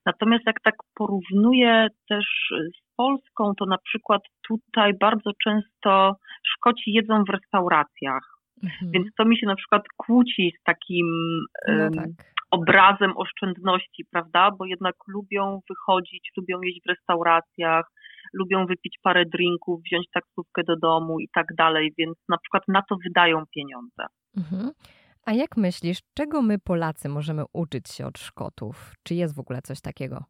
Natomiast 0.05 0.43
jak 0.45 0.61
tak 0.61 0.75
porównuję 0.95 1.87
też 2.09 2.25
z 2.51 2.95
Polską, 2.95 3.53
to 3.59 3.65
na 3.65 3.77
przykład 3.77 4.21
tutaj 4.47 4.93
bardzo 4.99 5.31
często 5.43 6.15
Szkoci 6.43 6.93
jedzą 6.93 7.23
w 7.23 7.29
restauracjach. 7.29 8.41
Mhm. 8.63 8.91
Więc 8.91 9.07
to 9.17 9.25
mi 9.25 9.37
się 9.37 9.47
na 9.47 9.55
przykład 9.55 9.83
kłóci 9.97 10.53
z 10.59 10.63
takim 10.63 11.07
no 11.67 11.89
tak. 11.95 12.09
obrazem 12.51 13.17
oszczędności, 13.17 14.05
prawda? 14.11 14.51
Bo 14.59 14.65
jednak 14.65 14.95
lubią 15.07 15.59
wychodzić, 15.69 16.31
lubią 16.37 16.61
jeść 16.61 16.79
w 16.85 16.89
restauracjach, 16.89 17.85
lubią 18.33 18.65
wypić 18.65 18.97
parę 19.03 19.25
drinków, 19.25 19.81
wziąć 19.83 20.05
taksówkę 20.13 20.63
do 20.63 20.75
domu 20.75 21.19
i 21.19 21.27
tak 21.33 21.45
dalej, 21.57 21.93
więc 21.97 22.17
na 22.29 22.37
przykład 22.37 22.63
na 22.67 22.81
to 22.89 22.95
wydają 23.03 23.43
pieniądze. 23.55 24.05
Mhm. 24.37 24.71
A 25.25 25.33
jak 25.33 25.57
myślisz, 25.57 25.99
czego 26.13 26.41
my 26.41 26.59
Polacy 26.59 27.09
możemy 27.09 27.43
uczyć 27.53 27.89
się 27.89 28.05
od 28.05 28.17
Szkotów? 28.17 28.93
Czy 29.03 29.13
jest 29.15 29.35
w 29.35 29.39
ogóle 29.39 29.61
coś 29.61 29.81
takiego? 29.81 30.23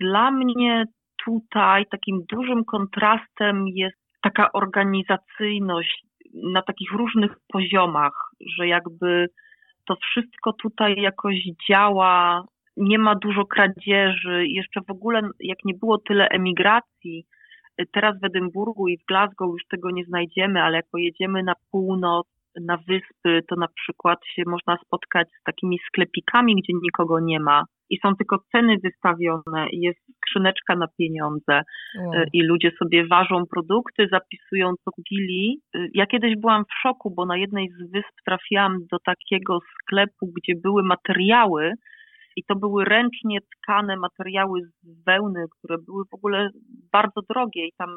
Dla 0.00 0.30
mnie 0.30 0.84
tutaj 1.24 1.86
takim 1.86 2.24
dużym 2.32 2.64
kontrastem 2.64 3.68
jest 3.68 3.96
taka 4.22 4.52
organizacyjność 4.52 6.06
na 6.52 6.62
takich 6.62 6.92
różnych 6.92 7.32
poziomach, 7.48 8.30
że 8.56 8.68
jakby 8.68 9.28
to 9.86 9.96
wszystko 9.96 10.52
tutaj 10.52 10.94
jakoś 10.96 11.34
działa, 11.70 12.44
nie 12.76 12.98
ma 12.98 13.14
dużo 13.14 13.44
kradzieży, 13.44 14.46
jeszcze 14.46 14.80
w 14.80 14.90
ogóle 14.90 15.22
jak 15.40 15.58
nie 15.64 15.74
było 15.74 15.98
tyle 15.98 16.28
emigracji, 16.28 17.26
teraz 17.92 18.20
w 18.20 18.24
Edynburgu 18.24 18.88
i 18.88 18.98
w 18.98 19.04
Glasgow 19.08 19.52
już 19.52 19.62
tego 19.70 19.90
nie 19.90 20.04
znajdziemy, 20.04 20.62
ale 20.62 20.76
jak 20.76 20.90
pojedziemy 20.90 21.42
na 21.42 21.54
północ, 21.70 22.26
na 22.60 22.76
wyspy, 22.76 23.42
to 23.48 23.56
na 23.56 23.68
przykład 23.68 24.18
się 24.34 24.42
można 24.46 24.78
spotkać 24.86 25.28
z 25.40 25.42
takimi 25.42 25.78
sklepikami, 25.88 26.54
gdzie 26.56 26.72
nikogo 26.82 27.20
nie 27.20 27.40
ma 27.40 27.64
i 27.90 27.98
są 28.02 28.16
tylko 28.16 28.38
ceny 28.52 28.76
wystawione, 28.84 29.66
jest 29.72 30.00
skrzyneczka 30.16 30.76
na 30.76 30.86
pieniądze. 30.98 31.62
E, 32.14 32.24
i 32.32 32.42
ludzie 32.42 32.70
sobie 32.78 33.06
ważą 33.06 33.42
produkty, 33.50 34.08
zapisują 34.12 34.74
co 34.84 34.90
kupili. 34.90 35.60
E, 35.74 35.86
ja 35.94 36.06
kiedyś 36.06 36.36
byłam 36.36 36.64
w 36.64 36.74
szoku, 36.82 37.14
bo 37.16 37.26
na 37.26 37.36
jednej 37.36 37.68
z 37.68 37.92
wysp 37.92 38.14
trafiłam 38.26 38.78
do 38.92 38.98
takiego 38.98 39.58
sklepu, 39.74 40.32
gdzie 40.36 40.60
były 40.62 40.82
materiały 40.82 41.72
i 42.36 42.44
to 42.44 42.56
były 42.56 42.84
ręcznie 42.84 43.38
tkane 43.40 43.96
materiały 43.96 44.60
z 44.82 45.04
wełny, 45.04 45.44
które 45.50 45.78
były 45.78 46.04
w 46.04 46.14
ogóle 46.14 46.50
bardzo 46.92 47.20
drogie 47.30 47.66
i 47.66 47.72
tam 47.78 47.90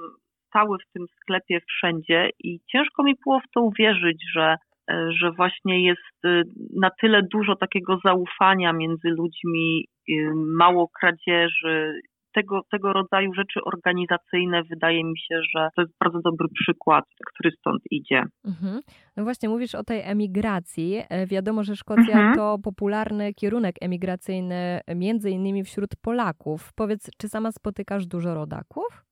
stały 0.49 0.77
w 0.77 0.93
tym 0.93 1.05
sklepie 1.21 1.59
wszędzie 1.67 2.29
i 2.43 2.59
ciężko 2.71 3.03
mi 3.03 3.15
było 3.25 3.39
w 3.39 3.51
to 3.53 3.61
uwierzyć, 3.61 4.23
że, 4.35 4.55
e, 4.91 5.11
że 5.21 5.31
właśnie 5.31 5.85
jest 5.85 6.25
e, 6.25 6.41
na 6.75 6.89
tyle 7.01 7.21
dużo 7.33 7.55
takiego 7.55 7.97
zaufania 8.05 8.73
między 8.73 9.09
ludźmi, 9.09 9.85
e, 10.09 10.13
mało 10.35 10.89
kradzieży, 10.99 12.01
tego, 12.33 12.61
tego 12.71 12.93
rodzaju 12.93 13.33
rzeczy 13.33 13.59
organizacyjne 13.65 14.63
wydaje 14.63 15.03
mi 15.03 15.19
się, 15.19 15.41
że 15.55 15.69
to 15.75 15.81
jest 15.81 15.93
bardzo 15.99 16.19
dobry 16.21 16.47
przykład, 16.53 17.05
który 17.33 17.51
stąd 17.51 17.81
idzie. 17.91 18.23
Mhm. 18.45 18.81
No 19.17 19.23
właśnie, 19.23 19.49
mówisz 19.49 19.75
o 19.75 19.83
tej 19.83 20.01
emigracji. 20.01 21.01
Wiadomo, 21.27 21.63
że 21.63 21.75
Szkocja 21.75 22.17
mhm. 22.17 22.35
to 22.35 22.57
popularny 22.63 23.33
kierunek 23.33 23.75
emigracyjny, 23.81 24.79
między 24.95 25.29
innymi 25.29 25.63
wśród 25.63 25.89
Polaków. 26.01 26.73
Powiedz, 26.75 27.09
czy 27.17 27.29
sama 27.29 27.51
spotykasz 27.51 28.07
dużo 28.07 28.33
rodaków? 28.33 29.08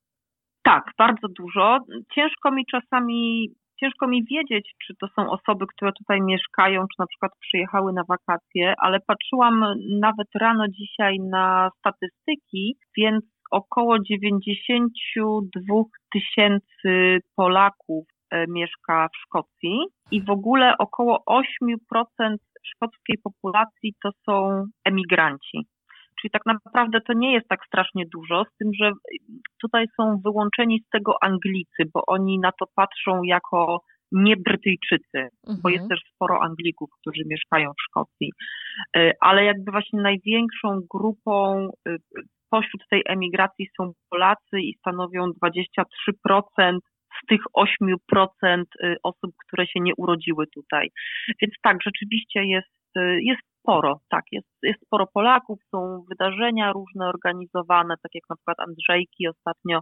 Tak, 0.62 0.84
bardzo 0.98 1.28
dużo. 1.28 1.78
Ciężko 2.14 2.50
mi 2.50 2.66
czasami, 2.66 3.48
ciężko 3.80 4.08
mi 4.08 4.24
wiedzieć, 4.24 4.74
czy 4.86 4.94
to 5.00 5.08
są 5.08 5.30
osoby, 5.30 5.66
które 5.66 5.92
tutaj 5.92 6.20
mieszkają, 6.20 6.80
czy 6.80 6.94
na 6.98 7.06
przykład 7.06 7.32
przyjechały 7.40 7.92
na 7.92 8.02
wakacje, 8.08 8.74
ale 8.78 9.00
patrzyłam 9.00 9.64
nawet 10.00 10.28
rano 10.34 10.68
dzisiaj 10.68 11.18
na 11.20 11.70
statystyki, 11.78 12.76
więc 12.96 13.24
około 13.50 13.98
92 13.98 15.74
tysięcy 16.12 17.20
Polaków 17.36 18.06
e, 18.30 18.46
mieszka 18.46 19.08
w 19.08 19.16
Szkocji 19.16 19.78
i 20.10 20.22
w 20.22 20.30
ogóle 20.30 20.78
około 20.78 21.24
8% 21.26 22.36
szkockiej 22.66 23.18
populacji 23.22 23.94
to 24.02 24.10
są 24.26 24.64
emigranci. 24.84 25.66
Czyli 26.20 26.30
tak 26.30 26.46
naprawdę 26.46 27.00
to 27.00 27.12
nie 27.12 27.32
jest 27.32 27.48
tak 27.48 27.66
strasznie 27.66 28.04
dużo, 28.12 28.44
z 28.44 28.56
tym, 28.56 28.70
że 28.80 28.92
tutaj 29.62 29.86
są 29.96 30.20
wyłączeni 30.24 30.80
z 30.86 30.88
tego 30.90 31.22
Anglicy, 31.22 31.82
bo 31.94 32.02
oni 32.06 32.38
na 32.38 32.52
to 32.52 32.66
patrzą 32.74 33.22
jako 33.22 33.80
nie 34.12 34.36
Brytyjczycy, 34.36 35.18
Mhm. 35.18 35.60
bo 35.62 35.68
jest 35.68 35.88
też 35.88 36.00
sporo 36.14 36.42
Anglików, 36.42 36.90
którzy 37.00 37.22
mieszkają 37.26 37.70
w 37.70 37.82
Szkocji, 37.82 38.30
Y, 38.96 39.12
ale 39.20 39.44
jakby 39.44 39.72
właśnie 39.72 40.00
największą 40.00 40.80
grupą 40.90 41.68
y, 41.88 41.96
pośród 42.50 42.82
tej 42.90 43.02
emigracji 43.06 43.68
są 43.76 43.92
Polacy 44.10 44.60
i 44.60 44.74
stanowią 44.78 45.26
23% 45.42 46.78
z 47.22 47.26
tych 47.26 47.40
8% 47.54 48.62
y, 48.84 48.96
osób, 49.02 49.30
które 49.46 49.66
się 49.66 49.80
nie 49.80 49.92
urodziły 49.96 50.46
tutaj. 50.46 50.88
Więc 51.42 51.54
tak, 51.62 51.76
rzeczywiście 51.82 52.44
jest, 52.44 52.68
jest 53.20 53.42
sporo, 53.68 54.00
tak, 54.08 54.24
jest, 54.32 54.48
jest 54.62 54.80
sporo 54.86 55.06
Polaków, 55.06 55.58
są 55.70 56.04
wydarzenia 56.08 56.72
różne 56.72 57.08
organizowane, 57.08 57.94
tak 58.02 58.14
jak 58.14 58.24
na 58.30 58.36
przykład 58.36 58.60
Andrzejki 58.60 59.28
ostatnio, 59.28 59.80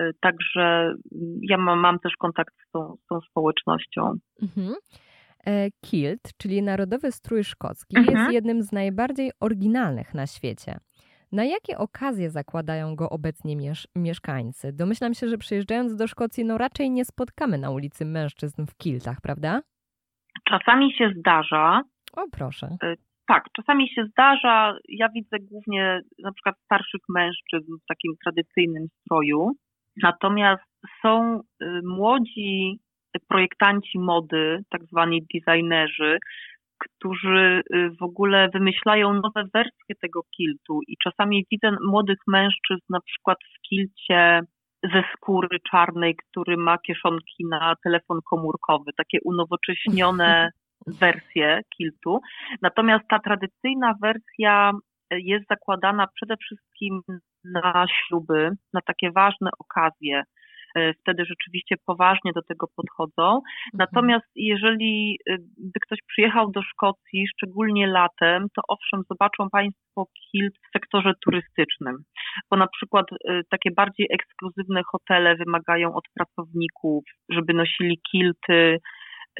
y, 0.00 0.10
także 0.20 0.94
ja 1.42 1.56
mam, 1.58 1.78
mam 1.78 1.98
też 1.98 2.12
kontakt 2.18 2.54
z 2.68 2.70
tą, 2.70 2.96
z 3.04 3.06
tą 3.06 3.20
społecznością. 3.20 4.12
Mhm. 4.42 4.74
E, 5.46 5.68
Kilt, 5.84 6.20
czyli 6.38 6.62
narodowy 6.62 7.12
strój 7.12 7.44
szkocki, 7.44 7.96
Mhm. 7.98 8.18
jest 8.18 8.32
jednym 8.32 8.62
z 8.62 8.72
najbardziej 8.72 9.30
oryginalnych 9.40 10.14
na 10.14 10.26
świecie. 10.26 10.78
Na 11.32 11.44
jakie 11.44 11.78
okazje 11.78 12.30
zakładają 12.30 12.96
go 12.96 13.10
obecnie 13.10 13.56
miesz- 13.56 13.86
mieszkańcy? 13.96 14.72
Domyślam 14.72 15.14
się, 15.14 15.28
że 15.28 15.38
przyjeżdżając 15.38 15.96
do 15.96 16.06
Szkocji, 16.06 16.44
no 16.44 16.58
raczej 16.58 16.90
nie 16.90 17.04
spotkamy 17.04 17.58
na 17.58 17.70
ulicy 17.70 18.04
mężczyzn 18.04 18.66
w 18.66 18.76
kiltach, 18.76 19.20
prawda? 19.22 19.60
Czasami 20.48 20.92
się 20.92 21.12
zdarza, 21.18 21.82
O, 22.16 22.24
proszę. 22.32 22.76
Tak, 23.26 23.44
czasami 23.56 23.88
się 23.88 24.04
zdarza, 24.04 24.76
ja 24.88 25.08
widzę 25.08 25.36
głównie 25.40 26.00
na 26.18 26.32
przykład 26.32 26.54
starszych 26.64 27.00
mężczyzn 27.08 27.72
w 27.84 27.86
takim 27.88 28.12
tradycyjnym 28.24 28.86
stroju, 29.00 29.52
natomiast 30.02 30.62
są 31.02 31.40
y, 31.40 31.66
młodzi 31.84 32.78
projektanci 33.28 33.98
mody, 33.98 34.64
tak 34.70 34.84
zwani 34.84 35.26
designerzy, 35.34 36.18
którzy 36.78 37.62
y, 37.74 37.90
w 38.00 38.02
ogóle 38.02 38.48
wymyślają 38.54 39.12
nowe 39.14 39.44
wersje 39.54 39.94
tego 40.00 40.20
kiltu. 40.36 40.80
I 40.88 40.96
czasami 41.04 41.46
widzę 41.50 41.76
młodych 41.86 42.18
mężczyzn 42.26 42.84
na 42.90 43.00
przykład 43.00 43.38
w 43.54 43.68
kilcie 43.68 44.40
ze 44.92 45.02
skóry 45.16 45.58
czarnej, 45.70 46.16
który 46.16 46.56
ma 46.56 46.78
kieszonki 46.78 47.44
na 47.50 47.74
telefon 47.84 48.20
komórkowy, 48.30 48.90
takie 48.96 49.18
unowocześnione 49.24 50.50
wersje 50.86 51.60
kiltu. 51.76 52.20
Natomiast 52.62 53.04
ta 53.08 53.18
tradycyjna 53.18 53.94
wersja 54.02 54.72
jest 55.10 55.44
zakładana 55.50 56.06
przede 56.14 56.36
wszystkim 56.36 57.00
na 57.44 57.86
śluby, 57.88 58.50
na 58.72 58.80
takie 58.80 59.10
ważne 59.10 59.50
okazje. 59.58 60.22
E, 60.76 60.94
Wtedy 60.94 61.24
rzeczywiście 61.24 61.76
poważnie 61.86 62.32
do 62.34 62.42
tego 62.42 62.66
podchodzą. 62.76 63.40
Natomiast 63.74 64.26
jeżeli 64.36 65.18
by 65.58 65.80
ktoś 65.80 65.98
przyjechał 66.06 66.50
do 66.50 66.62
Szkocji, 66.62 67.28
szczególnie 67.28 67.86
latem, 67.86 68.46
to 68.56 68.62
owszem, 68.68 69.02
zobaczą 69.10 69.50
Państwo 69.50 70.06
kilt 70.30 70.54
w 70.54 70.72
sektorze 70.72 71.12
turystycznym, 71.24 71.96
bo 72.50 72.56
na 72.56 72.66
przykład 72.66 73.06
takie 73.50 73.70
bardziej 73.70 74.06
ekskluzywne 74.10 74.82
hotele 74.92 75.36
wymagają 75.36 75.94
od 75.94 76.04
pracowników, 76.14 77.04
żeby 77.28 77.54
nosili 77.54 78.00
kilty. 78.12 78.78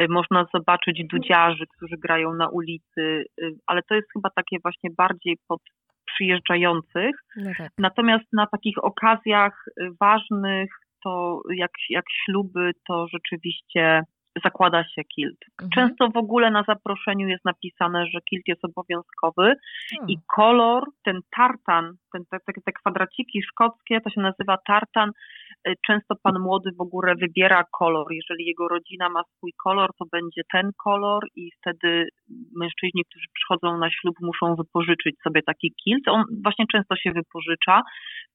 Y, 0.00 0.09
Można 0.09 0.46
zobaczyć 0.54 1.02
dudziarzy, 1.11 1.64
którzy 1.76 1.96
grają 1.98 2.35
na 2.35 2.48
ulicy, 2.48 3.24
y, 3.42 3.57
ale 3.66 3.83
to 3.83 3.94
jest 3.94 4.12
chyba 4.12 4.30
takie 4.30 4.59
właśnie 4.62 4.90
bardziej 4.96 5.38
pod 5.48 5.61
przyjeżdżających. 6.04 7.16
No 7.37 7.50
tak. 7.59 7.72
Natomiast 7.78 8.24
na 8.33 8.46
takich 8.46 8.85
okazjach 8.85 9.64
y, 9.68 9.90
ważnych, 10.00 10.70
to 11.04 11.42
jak, 11.54 11.70
jak 11.90 12.04
śluby, 12.24 12.72
to 12.88 13.07
rzeczywiście 13.09 14.02
zakłada 14.44 14.85
się 14.85 15.04
kilt. 15.04 15.38
Mhm. 15.62 15.70
Często 15.70 16.11
w 16.11 16.16
ogóle 16.16 16.50
na 16.50 16.64
zaproszeniu 16.68 17.28
jest 17.28 17.44
napisane, 17.44 18.07
że 18.07 18.20
kilt 18.20 18.48
jest 18.48 18.64
obowiązkowy 18.64 19.54
O, 20.02 20.07
i 20.09 20.18
kolor, 20.37 20.85
ten 21.04 21.20
tartan, 21.37 21.96
ten, 22.12 22.22
te, 22.30 22.38
te, 22.46 22.52
te 22.64 22.72
kwadraciki 22.72 23.42
szkockie, 23.42 24.00
to 24.00 24.11
się 24.11 24.20
nazywa 24.20 24.59
tartan. 24.66 25.11
Często 25.87 26.14
pan 26.22 26.40
młody 26.40 26.70
w 26.79 26.81
ogóle 26.81 27.14
wybiera 27.14 27.64
kolor. 27.79 28.07
Jeżeli 28.11 28.46
jego 28.46 28.68
rodzina 28.68 29.09
ma 29.09 29.22
swój 29.37 29.53
kolor, 29.64 29.90
to 29.98 30.05
będzie 30.12 30.42
ten 30.53 30.70
kolor 30.85 31.22
i 31.37 31.50
wtedy 31.61 32.09
mężczyźni, 32.57 33.05
którzy 33.05 33.27
przychodzą 33.35 33.79
na 33.79 33.90
ślub, 33.90 34.16
muszą 34.20 34.55
wypożyczyć 34.57 35.16
sobie 35.24 35.42
taki 35.42 35.74
kilt. 35.85 36.09
On 36.09 36.24
właśnie 36.44 36.64
często 36.72 36.96
się 36.96 37.11
wypożycza, 37.12 37.83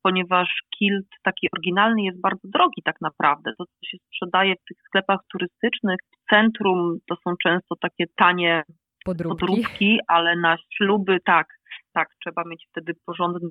ponieważ 0.03 0.47
kilt 0.79 1.07
taki 1.23 1.47
oryginalny 1.53 2.01
jest 2.01 2.21
bardzo 2.21 2.47
drogi 2.47 2.81
tak 2.85 2.95
naprawdę. 3.01 3.51
To, 3.57 3.65
co 3.65 3.87
się 3.87 3.97
sprzedaje 4.07 4.53
w 4.55 4.65
tych 4.67 4.77
sklepach 4.87 5.19
turystycznych, 5.31 5.99
w 6.11 6.29
centrum, 6.29 6.97
to 7.09 7.15
są 7.23 7.33
często 7.43 7.75
takie 7.81 8.05
tanie 8.15 8.63
podróbki. 9.05 9.39
podróbki, 9.39 9.99
ale 10.07 10.35
na 10.35 10.57
śluby 10.77 11.17
tak, 11.25 11.47
tak, 11.93 12.07
trzeba 12.23 12.43
mieć 12.45 12.67
wtedy 12.71 12.93
porządny 13.05 13.49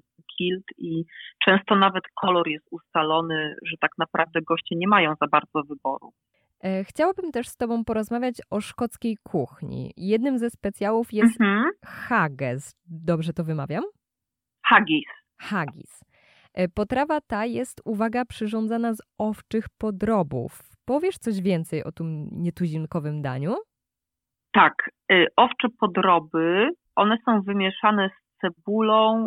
i 0.79 1.05
często 1.45 1.77
nawet 1.77 2.05
kolor 2.21 2.49
jest 2.49 2.67
ustalony, 2.71 3.55
że 3.67 3.77
tak 3.81 3.91
naprawdę 3.99 4.41
goście 4.43 4.77
nie 4.77 4.89
mają 4.89 5.15
za 5.21 5.27
bardzo 5.27 5.63
wyboru. 5.69 6.13
E, 6.65 6.85
Chciałabym 6.85 7.33
też 7.33 7.49
z 7.49 7.57
Tobą 7.57 7.85
porozmawiać 7.85 8.35
o 8.51 8.61
szkockiej 8.61 9.17
kuchni. 9.23 9.93
Jednym 9.97 10.39
ze 10.39 10.51
specjałów 10.51 11.13
jest 11.13 11.41
Mhm. 11.41 11.71
haggis. 11.85 12.75
Dobrze 12.87 13.33
to 13.33 13.45
wymawiam? 13.45 13.85
Haggis. 14.65 15.07
Haggis. 15.41 16.05
E, 16.55 16.69
Potrawa 16.69 17.21
ta 17.21 17.45
jest, 17.47 17.81
uwaga, 17.85 18.25
przyrządzana 18.25 18.95
z 18.95 19.03
owczych 19.19 19.65
podrobów. 19.79 20.61
Powiesz 20.85 21.19
coś 21.19 21.41
więcej 21.41 21.85
o 21.85 21.93
tym 21.93 22.29
nietuzinkowym 22.33 23.23
daniu? 23.23 23.55
Tak, 24.53 24.91
y, 25.13 25.27
owcze 25.37 25.69
podroby, 25.81 26.69
one 26.97 27.17
są 27.25 27.43
wymieszane 27.43 28.09
z 28.09 28.41
cebulą, 28.41 29.27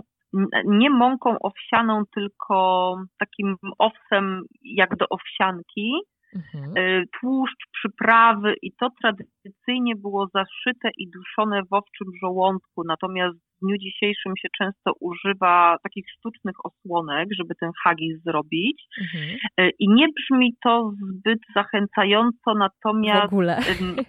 nie 0.66 0.90
mąką 0.90 1.36
owsianą, 1.40 2.04
tylko 2.16 2.96
takim 3.20 3.56
owsem 3.78 4.44
jak 4.62 4.96
do 4.98 5.06
owsianki, 5.10 5.94
Mhm. 6.36 6.78
y, 6.78 7.06
tłuszcz, 7.20 7.66
przyprawy 7.72 8.56
i 8.62 8.72
to 8.80 8.90
tradycyjnie 9.02 9.96
było 9.96 10.28
zaszyte 10.34 10.90
i 10.98 11.10
duszone 11.10 11.62
w 11.64 11.74
owczym 11.74 12.08
żołądku, 12.24 12.84
natomiast 12.86 13.38
w 13.62 13.66
dniu 13.66 13.78
dzisiejszym 13.78 14.34
się 14.42 14.48
często 14.58 14.92
używa 15.00 15.78
takich 15.84 16.06
sztucznych 16.18 16.56
osłonek, 16.66 17.28
żeby 17.40 17.56
ten 17.56 17.72
haggis 17.84 18.24
zrobić 18.24 18.82
Mhm. 19.02 19.38
Y, 19.60 19.72
i 19.80 19.90
nie 19.90 20.08
brzmi 20.08 20.56
to 20.64 20.92
zbyt 20.92 21.40
zachęcająco, 21.56 22.54
W 22.54 22.60
natomiast 22.60 23.34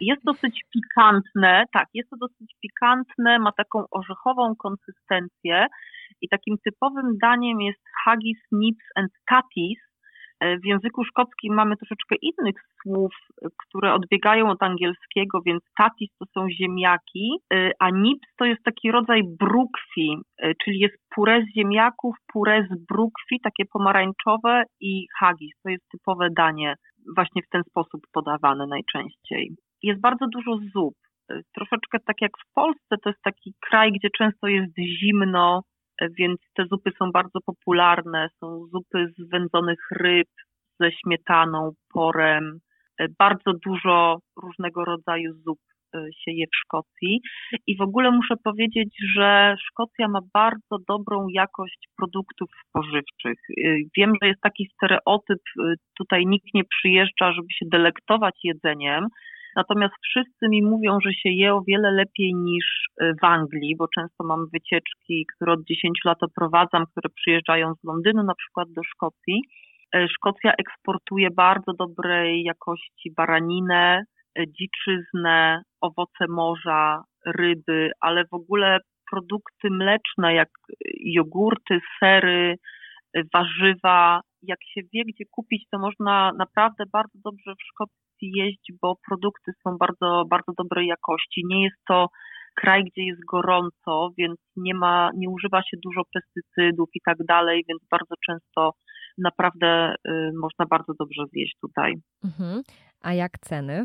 Jest 0.00 0.24
dosyć 0.24 0.60
pikantne, 0.74 1.64
tak, 1.72 1.86
jest 1.94 2.10
to 2.10 2.16
dosyć 2.20 2.54
pikantne, 2.62 3.38
ma 3.38 3.52
taką 3.52 3.84
orzechową 3.90 4.54
konsystencję 4.56 5.66
i 6.20 6.28
takim 6.28 6.56
typowym 6.64 7.18
daniem 7.22 7.60
jest 7.60 7.82
haggis, 8.04 8.38
nips 8.52 8.84
and 8.96 9.10
tatis. 9.30 9.78
E, 10.42 10.58
W 10.58 10.64
języku 10.64 11.04
szkockim 11.04 11.54
mamy 11.54 11.76
troszeczkę 11.76 12.16
innych 12.22 12.54
słów, 12.82 13.12
e, 13.42 13.48
które 13.66 13.94
odbiegają 13.94 14.50
od 14.50 14.62
angielskiego, 14.62 15.40
więc 15.46 15.62
tatis 15.78 16.10
to 16.18 16.24
są 16.34 16.50
ziemniaki, 16.50 17.38
e, 17.54 17.70
a 17.78 17.90
nips 17.90 18.28
to 18.38 18.44
jest 18.44 18.62
taki 18.64 18.90
rodzaj 18.90 19.22
brukwi, 19.40 20.16
czyli 20.64 20.78
jest 20.78 20.96
puree 21.14 21.44
z 21.44 21.54
ziemniaków, 21.54 22.16
puree 22.32 22.66
z 22.70 22.86
brukwi, 22.88 23.40
takie 23.42 23.64
pomarańczowe 23.72 24.62
i 24.80 25.06
haggis. 25.18 25.52
To 25.62 25.70
jest 25.70 25.88
typowe 25.92 26.28
danie 26.36 26.74
właśnie 27.16 27.42
w 27.42 27.48
ten 27.48 27.62
sposób 27.64 28.00
podawane 28.12 28.66
najczęściej. 28.66 29.50
Jest 29.82 30.00
bardzo 30.00 30.26
dużo 30.26 30.58
zup. 30.74 30.94
Troszeczkę 31.54 31.98
tak 32.06 32.16
jak 32.20 32.32
w 32.38 32.54
Polsce, 32.54 32.96
to 33.02 33.10
jest 33.10 33.22
taki 33.22 33.54
kraj, 33.60 33.92
gdzie 33.92 34.08
często 34.18 34.46
jest 34.46 34.72
zimno, 34.78 35.62
więc 36.18 36.40
te 36.54 36.64
zupy 36.66 36.90
są 36.98 37.10
bardzo 37.12 37.40
popularne. 37.46 38.28
Są 38.40 38.66
zupy 38.66 39.12
z 39.18 39.30
wędzonych 39.30 39.78
ryb, 39.90 40.28
ze 40.80 40.92
śmietaną, 40.92 41.72
porem. 41.94 42.58
Y, 43.00 43.06
Bardzo 43.18 43.52
dużo 43.66 44.18
różnego 44.42 44.84
rodzaju 44.84 45.34
zup 45.34 45.58
y, 45.94 45.98
się 46.24 46.32
je 46.32 46.46
w 46.46 46.56
Szkocji. 46.56 47.20
I 47.66 47.76
w 47.76 47.80
ogóle 47.80 48.10
muszę 48.10 48.34
powiedzieć, 48.44 48.96
że 49.16 49.54
Szkocja 49.68 50.08
ma 50.08 50.20
bardzo 50.34 50.76
dobrą 50.88 51.26
jakość 51.28 51.88
produktów 51.96 52.50
spożywczych. 52.68 53.38
Y, 53.58 53.78
Wiem, 53.96 54.12
że 54.22 54.28
jest 54.28 54.40
taki 54.40 54.68
stereotyp, 54.74 55.42
tutaj 55.98 56.26
nikt 56.26 56.54
nie 56.54 56.64
przyjeżdża, 56.64 57.32
żeby 57.32 57.48
się 57.58 57.66
delektować 57.70 58.34
jedzeniem, 58.44 59.06
natomiast 59.56 59.94
wszyscy 60.02 60.48
mi 60.48 60.62
mówią, 60.62 60.98
że 61.04 61.12
się 61.12 61.28
je 61.28 61.54
o 61.54 61.62
wiele 61.68 61.90
lepiej 61.90 62.34
niż 62.34 62.64
y, 63.02 63.12
w 63.22 63.24
Anglii, 63.24 63.76
bo 63.76 63.86
często 63.88 64.24
mam 64.24 64.46
wycieczki, 64.52 65.26
które 65.34 65.52
od 65.52 65.64
10 65.64 65.98
lat 66.04 66.18
oprowadzam, 66.22 66.84
które 66.86 67.10
przyjeżdżają 67.16 67.74
z 67.74 67.84
Londynu 67.84 68.22
na 68.22 68.34
przykład 68.34 68.68
do 68.72 68.82
Szkocji. 68.84 69.42
Y, 69.96 70.08
Szkocja 70.08 70.52
eksportuje 70.58 71.30
bardzo 71.30 71.72
dobrej 71.78 72.42
jakości 72.42 73.12
baraninę, 73.16 74.02
y, 74.38 74.44
dziczyznę, 74.48 75.62
owoce 75.80 76.26
morza, 76.28 77.02
ryby, 77.26 77.90
ale 78.00 78.24
w 78.24 78.34
ogóle 78.34 78.78
produkty 79.10 79.70
mleczne 79.70 80.34
jak 80.34 80.48
jogurty, 81.04 81.80
sery, 82.00 82.56
warzywa. 83.34 84.20
Jak 84.42 84.58
się 84.74 84.80
wie, 84.92 85.02
gdzie 85.04 85.24
kupić, 85.30 85.64
to 85.70 85.78
można 85.78 86.32
naprawdę 86.32 86.84
bardzo 86.92 87.18
dobrze 87.24 87.54
w 87.54 87.66
Szkocji 87.72 88.11
jeść, 88.22 88.72
bo 88.82 88.96
produkty 89.08 89.52
są 89.64 89.76
bardzo, 89.78 90.24
bardzo 90.30 90.52
dobrej 90.58 90.86
jakości. 90.86 91.42
Nie 91.44 91.62
jest 91.62 91.76
to 91.88 92.08
kraj, 92.54 92.84
gdzie 92.84 93.02
jest 93.02 93.20
gorąco, 93.24 94.10
więc 94.18 94.38
nie 94.56 94.74
ma, 94.74 95.10
nie 95.16 95.30
używa 95.30 95.62
się 95.62 95.76
dużo 95.84 96.02
pestycydów 96.14 96.88
i 96.94 97.00
tak 97.04 97.16
dalej, 97.28 97.64
więc 97.68 97.82
bardzo 97.90 98.14
często 98.26 98.72
naprawdę 99.18 99.94
y, 100.08 100.30
można 100.40 100.66
bardzo 100.66 100.92
dobrze 100.98 101.22
zjeść 101.32 101.56
tutaj. 101.60 101.94
Mhm. 102.24 102.62
A 103.02 103.12
jak 103.12 103.38
ceny? 103.38 103.84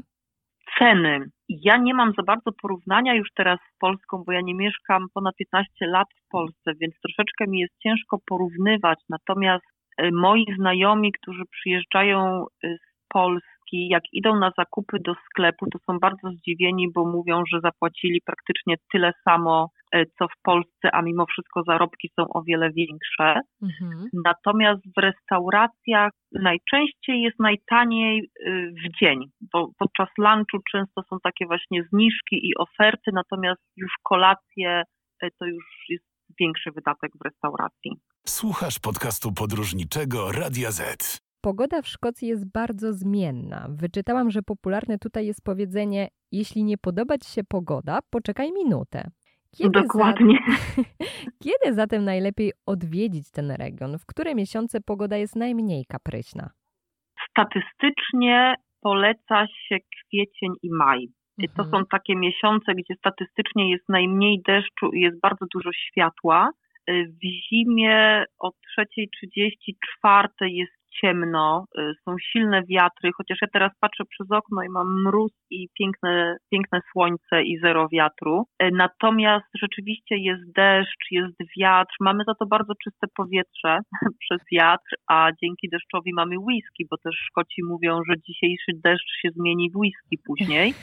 Ceny. 0.79 1.29
Ja 1.49 1.77
nie 1.77 1.93
mam 1.93 2.13
za 2.17 2.23
bardzo 2.23 2.51
porównania 2.61 3.15
już 3.15 3.27
teraz 3.35 3.59
z 3.75 3.77
Polską, 3.79 4.23
bo 4.25 4.31
ja 4.31 4.41
nie 4.41 4.55
mieszkam 4.55 5.07
ponad 5.13 5.35
15 5.35 5.69
lat 5.81 6.07
w 6.25 6.29
Polsce, 6.29 6.71
więc 6.81 6.95
troszeczkę 7.01 7.45
mi 7.47 7.59
jest 7.59 7.73
ciężko 7.83 8.17
porównywać. 8.25 8.99
Natomiast 9.09 9.65
y, 10.01 10.09
moi 10.11 10.45
znajomi, 10.59 11.11
którzy 11.11 11.43
przyjeżdżają 11.51 12.45
y, 12.63 12.77
z 12.77 13.07
Polski, 13.09 13.56
jak 13.71 14.03
idą 14.11 14.39
na 14.39 14.51
zakupy 14.57 14.97
do 14.99 15.13
sklepu, 15.29 15.65
to 15.71 15.79
są 15.85 15.99
bardzo 15.99 16.29
zdziwieni, 16.29 16.91
bo 16.95 17.05
mówią, 17.05 17.43
że 17.53 17.59
zapłacili 17.59 18.21
praktycznie 18.25 18.75
tyle 18.91 19.11
samo, 19.23 19.69
e, 19.91 20.05
co 20.05 20.27
w 20.27 20.41
Polsce, 20.43 20.91
a 20.91 21.01
mimo 21.01 21.25
wszystko 21.25 21.63
zarobki 21.67 22.09
są 22.19 22.27
o 22.29 22.43
wiele 22.43 22.71
większe. 22.71 23.41
Mhm. 23.61 24.09
Natomiast 24.25 24.81
w 24.97 25.01
restauracjach 25.01 26.11
najczęściej 26.31 27.21
jest 27.21 27.39
najtaniej 27.39 28.19
e, 28.19 28.51
w 28.51 28.99
dzień, 28.99 29.19
bo 29.53 29.69
podczas 29.79 30.09
lunchu 30.17 30.57
często 30.71 31.01
są 31.09 31.17
takie 31.23 31.45
właśnie 31.45 31.83
zniżki 31.83 32.47
i 32.47 32.57
oferty, 32.57 33.11
natomiast 33.13 33.61
już 33.77 33.91
kolacje 34.03 34.83
e, 35.21 35.29
to 35.39 35.45
już 35.45 35.65
jest 35.89 36.05
większy 36.39 36.71
wydatek 36.71 37.11
w 37.21 37.25
restauracji. 37.25 37.91
Słuchasz 38.27 38.79
podcastu 38.79 39.33
podróżniczego 39.33 40.31
Radia 40.31 40.71
Z. 40.71 41.26
Pogoda 41.41 41.81
w 41.81 41.87
Szkocji 41.87 42.27
jest 42.27 42.51
bardzo 42.51 42.93
zmienna. 42.93 43.67
Wyczytałam, 43.69 44.31
że 44.31 44.41
popularne 44.41 44.97
tutaj 44.97 45.25
jest 45.25 45.43
powiedzenie: 45.43 46.07
Jeśli 46.31 46.63
nie 46.63 46.77
podoba 46.77 47.17
ci 47.17 47.31
się 47.31 47.43
pogoda, 47.43 47.99
poczekaj 48.09 48.51
minutę. 48.51 49.11
Kiedy 49.57 49.81
Dokładnie. 49.81 50.39
Kiedy 51.43 51.73
zatem 51.73 52.05
najlepiej 52.05 52.51
odwiedzić 52.65 53.31
ten 53.31 53.51
region? 53.51 53.99
W 53.99 54.05
które 54.05 54.35
miesiące 54.35 54.81
pogoda 54.81 55.17
jest 55.17 55.35
najmniej 55.35 55.85
kapryśna? 55.85 56.49
Statystycznie 57.29 58.55
poleca 58.81 59.47
się 59.47 59.77
kwiecień 59.79 60.49
i 60.63 60.69
maj. 60.71 61.07
Mhm. 61.39 61.57
To 61.57 61.77
są 61.77 61.85
takie 61.85 62.15
miesiące, 62.15 62.73
gdzie 62.75 62.95
statystycznie 62.95 63.71
jest 63.71 63.89
najmniej 63.89 64.41
deszczu 64.47 64.91
i 64.93 65.01
jest 65.01 65.19
bardzo 65.19 65.45
dużo 65.53 65.69
światła. 65.73 66.49
W 66.87 67.23
zimie 67.49 68.23
o 68.39 68.51
3.34 68.79 70.27
jest 70.41 70.76
ciemno, 71.01 71.65
y, 71.79 71.93
są 72.05 72.15
silne 72.31 72.63
wiatry, 72.63 73.11
chociaż 73.17 73.37
ja 73.41 73.47
teraz 73.53 73.71
patrzę 73.79 74.03
przez 74.05 74.31
okno 74.31 74.63
i 74.63 74.69
mam 74.69 75.03
mróz 75.03 75.31
i 75.49 75.67
piękne, 75.79 76.37
piękne 76.51 76.79
słońce 76.91 77.43
i 77.43 77.59
zero 77.59 77.87
wiatru. 77.89 78.45
Y, 78.63 78.69
natomiast 78.71 79.45
rzeczywiście 79.61 80.17
jest 80.17 80.51
deszcz, 80.55 81.11
jest 81.11 81.37
wiatr, 81.59 81.95
mamy 81.99 82.23
za 82.27 82.35
to 82.35 82.45
bardzo 82.45 82.73
czyste 82.83 83.07
powietrze 83.15 83.79
przez 84.21 84.39
wiatr, 84.51 84.95
a 85.07 85.29
dzięki 85.43 85.69
deszczowi 85.69 86.13
mamy 86.13 86.35
whisky, 86.39 86.85
bo 86.89 86.97
też 86.97 87.15
Szkoci 87.27 87.63
mówią, 87.63 87.99
że 88.09 88.21
dzisiejszy 88.27 88.71
deszcz 88.83 89.21
się 89.21 89.29
zmieni 89.31 89.71
w 89.71 89.77
whisky 89.77 90.17
później. 90.25 90.73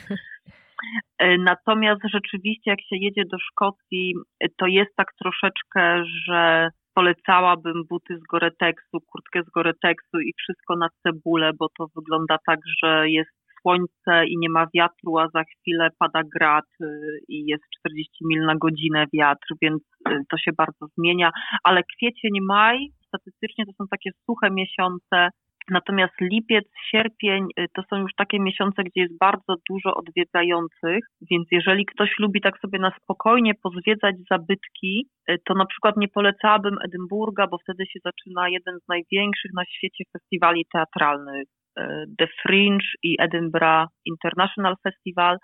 Y, 1.23 1.37
natomiast 1.39 2.01
rzeczywiście, 2.13 2.71
jak 2.71 2.81
się 2.81 2.95
jedzie 2.97 3.23
do 3.31 3.37
Szkocji, 3.39 4.13
to 4.57 4.67
jest 4.67 4.95
tak 4.95 5.07
troszeczkę, 5.19 6.03
że 6.05 6.69
polecałabym 6.95 7.83
buty 7.89 8.17
z 8.17 8.23
Goreteksu, 8.31 8.97
kurtkę 9.11 9.43
z 9.43 9.49
Goreteksu 9.49 10.19
i 10.19 10.33
wszystko 10.37 10.75
na 10.75 10.87
cebulę, 11.03 11.51
bo 11.59 11.67
to 11.77 11.87
wygląda 11.95 12.37
tak, 12.47 12.59
że 12.83 13.09
jest 13.09 13.31
słońce 13.61 14.25
i 14.27 14.37
nie 14.37 14.49
ma 14.49 14.67
wiatru, 14.73 15.17
a 15.17 15.27
za 15.33 15.43
chwilę 15.43 15.89
pada 15.99 16.21
grad 16.35 16.65
y, 16.81 17.19
i 17.27 17.45
jest 17.45 17.63
40 17.79 18.11
mil 18.25 18.45
na 18.45 18.55
godzinę 18.55 19.05
wiatr, 19.13 19.47
więc 19.61 19.81
y, 20.09 20.21
to 20.29 20.37
się 20.37 20.51
bardzo 20.57 20.85
zmienia. 20.97 21.31
Ale 21.63 21.81
kwiecień, 21.83 22.31
maj 22.41 22.77
statystycznie 23.07 23.65
to 23.65 23.71
są 23.77 23.87
takie 23.91 24.09
suche 24.25 24.51
miesiące, 24.51 25.29
Natomiast 25.69 26.13
lipiec, 26.21 26.65
sierpień 26.91 27.47
y, 27.59 27.65
to 27.75 27.81
są 27.89 27.95
już 27.97 28.11
takie 28.17 28.39
miesiące, 28.39 28.83
gdzie 28.83 29.01
jest 29.01 29.17
bardzo 29.19 29.55
dużo 29.69 29.95
odwiedzających, 29.95 30.99
więc 31.31 31.47
jeżeli 31.51 31.85
ktoś 31.85 32.09
lubi 32.19 32.41
tak 32.41 32.59
sobie 32.59 32.79
na 32.79 32.91
spokojnie 33.01 33.53
pozwiedzać 33.63 34.15
zabytki, 34.31 35.07
y, 35.29 35.37
to 35.45 35.53
na 35.53 35.65
przykład 35.65 35.97
nie 35.97 36.07
polecałabym 36.07 36.77
Edynburga, 36.85 37.47
bo 37.47 37.57
wtedy 37.57 37.85
się 37.85 37.99
zaczyna 38.03 38.49
jeden 38.49 38.79
z 38.79 38.87
największych 38.87 39.51
na 39.53 39.65
świecie 39.65 40.03
festiwali 40.13 40.65
teatralnych. 40.73 41.47
Y, 41.79 41.83
The 42.17 42.27
Fringe 42.41 42.87
i 43.03 43.15
Edinburgh 43.19 43.89
International 44.05 44.75
Festival. 44.83 45.37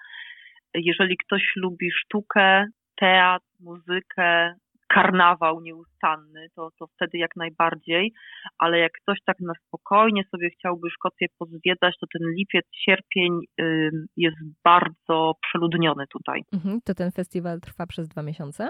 Jeżeli 0.74 1.18
ktoś 1.18 1.44
lubi 1.56 1.92
sztukę, 1.92 2.66
teatr, 2.96 3.46
muzykę, 3.60 4.54
karnawał 4.94 5.62
nieustanny, 5.62 6.48
to, 6.56 6.70
to 6.80 6.88
wtedy 6.88 7.18
jak 7.18 7.36
najbardziej, 7.36 8.14
ale 8.60 8.80
jak 8.80 8.92
ktoś 8.92 9.18
tak 9.26 9.40
na 9.40 9.54
spokojnie 9.68 10.24
sobie 10.32 10.50
chciałby 10.50 10.90
Szkocję 10.90 11.28
pozwiedzać, 11.40 11.96
to 12.02 12.08
ten 12.14 12.28
lipiec, 12.38 12.66
sierpień 12.86 13.40
jest 14.18 14.38
bardzo 14.64 15.34
przeludniony 15.42 16.06
tutaj. 16.08 16.42
Mhm, 16.54 16.80
to 16.86 16.94
ten 16.94 17.12
festiwal 17.12 17.60
trwa 17.60 17.88
przez 17.88 18.08
dwa 18.08 18.24
miesiące? 18.24 18.70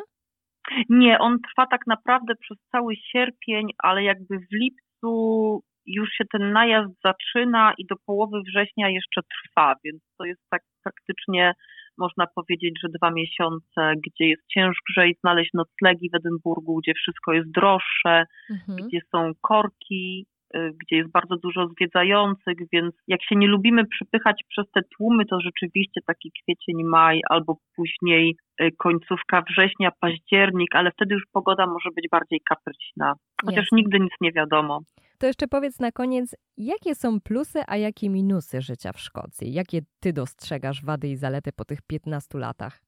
Nie, 0.89 1.19
on 1.19 1.37
trwa 1.39 1.67
tak 1.67 1.81
naprawdę 1.87 2.35
przez 2.35 2.57
cały 2.71 2.95
sierpień, 2.95 3.67
ale 3.77 4.03
jakby 4.03 4.39
w 4.39 4.53
lipcu 4.53 5.61
już 5.85 6.09
się 6.09 6.23
ten 6.31 6.51
najazd 6.51 6.91
zaczyna 7.03 7.73
i 7.77 7.85
do 7.85 7.95
połowy 8.05 8.41
września 8.47 8.89
jeszcze 8.89 9.21
trwa, 9.21 9.75
więc 9.83 10.01
to 10.17 10.25
jest 10.25 10.41
tak 10.49 10.61
praktycznie 10.83 11.53
można 11.97 12.27
powiedzieć, 12.35 12.73
że 12.83 12.89
dwa 12.89 13.11
miesiące, 13.11 13.93
gdzie 14.05 14.25
jest 14.25 14.43
ciężej 14.47 15.15
znaleźć 15.23 15.51
noclegi 15.53 16.09
w 16.09 16.15
Edynburgu, 16.15 16.75
gdzie 16.75 16.93
wszystko 16.93 17.33
jest 17.33 17.51
droższe, 17.51 18.25
mhm. 18.49 18.87
gdzie 18.87 18.99
są 19.11 19.31
korki, 19.41 20.25
y, 20.55 20.71
gdzie 20.81 20.95
jest 20.95 21.11
bardzo 21.11 21.35
dużo 21.37 21.67
zwiedzających, 21.67 22.57
więc 22.73 22.95
jak 23.07 23.23
się 23.23 23.35
nie 23.35 23.47
lubimy 23.47 23.85
przypychać 23.85 24.43
przez 24.49 24.65
te 24.71 24.81
tłumy, 24.97 25.25
to 25.25 25.41
rzeczywiście 25.41 26.01
taki 26.07 26.31
kwiecień, 26.41 26.83
maj 26.83 27.19
albo 27.29 27.57
później 27.75 28.35
y, 28.61 28.69
końcówka 28.77 29.43
września, 29.49 29.91
październik, 29.99 30.75
ale 30.75 30.91
wtedy 30.91 31.13
już 31.13 31.23
pogoda 31.33 31.67
może 31.67 31.89
być 31.95 32.05
bardziej 32.11 32.41
kapryśna, 32.49 33.13
chociaż 33.45 33.65
Jasne. 33.65 33.75
nigdy 33.75 33.99
nic 33.99 34.13
nie 34.21 34.31
wiadomo. 34.31 34.81
To 35.21 35.27
jeszcze 35.27 35.47
powiedz 35.47 35.79
na 35.79 35.91
koniec, 35.91 36.35
jakie 36.57 36.95
są 36.95 37.21
plusy, 37.21 37.59
a 37.67 37.77
jakie 37.77 38.09
minusy 38.09 38.61
życia 38.61 38.91
w 38.93 38.99
Szkocji? 38.99 39.53
Jakie 39.53 39.79
ty 39.99 40.13
dostrzegasz 40.13 40.85
wady 40.85 41.07
i 41.07 41.15
zalety 41.15 41.51
po 41.57 41.65
tych 41.65 41.81
15 41.81 42.39
latach? 42.39 42.79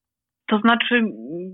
To 0.46 0.58
znaczy, 0.58 1.02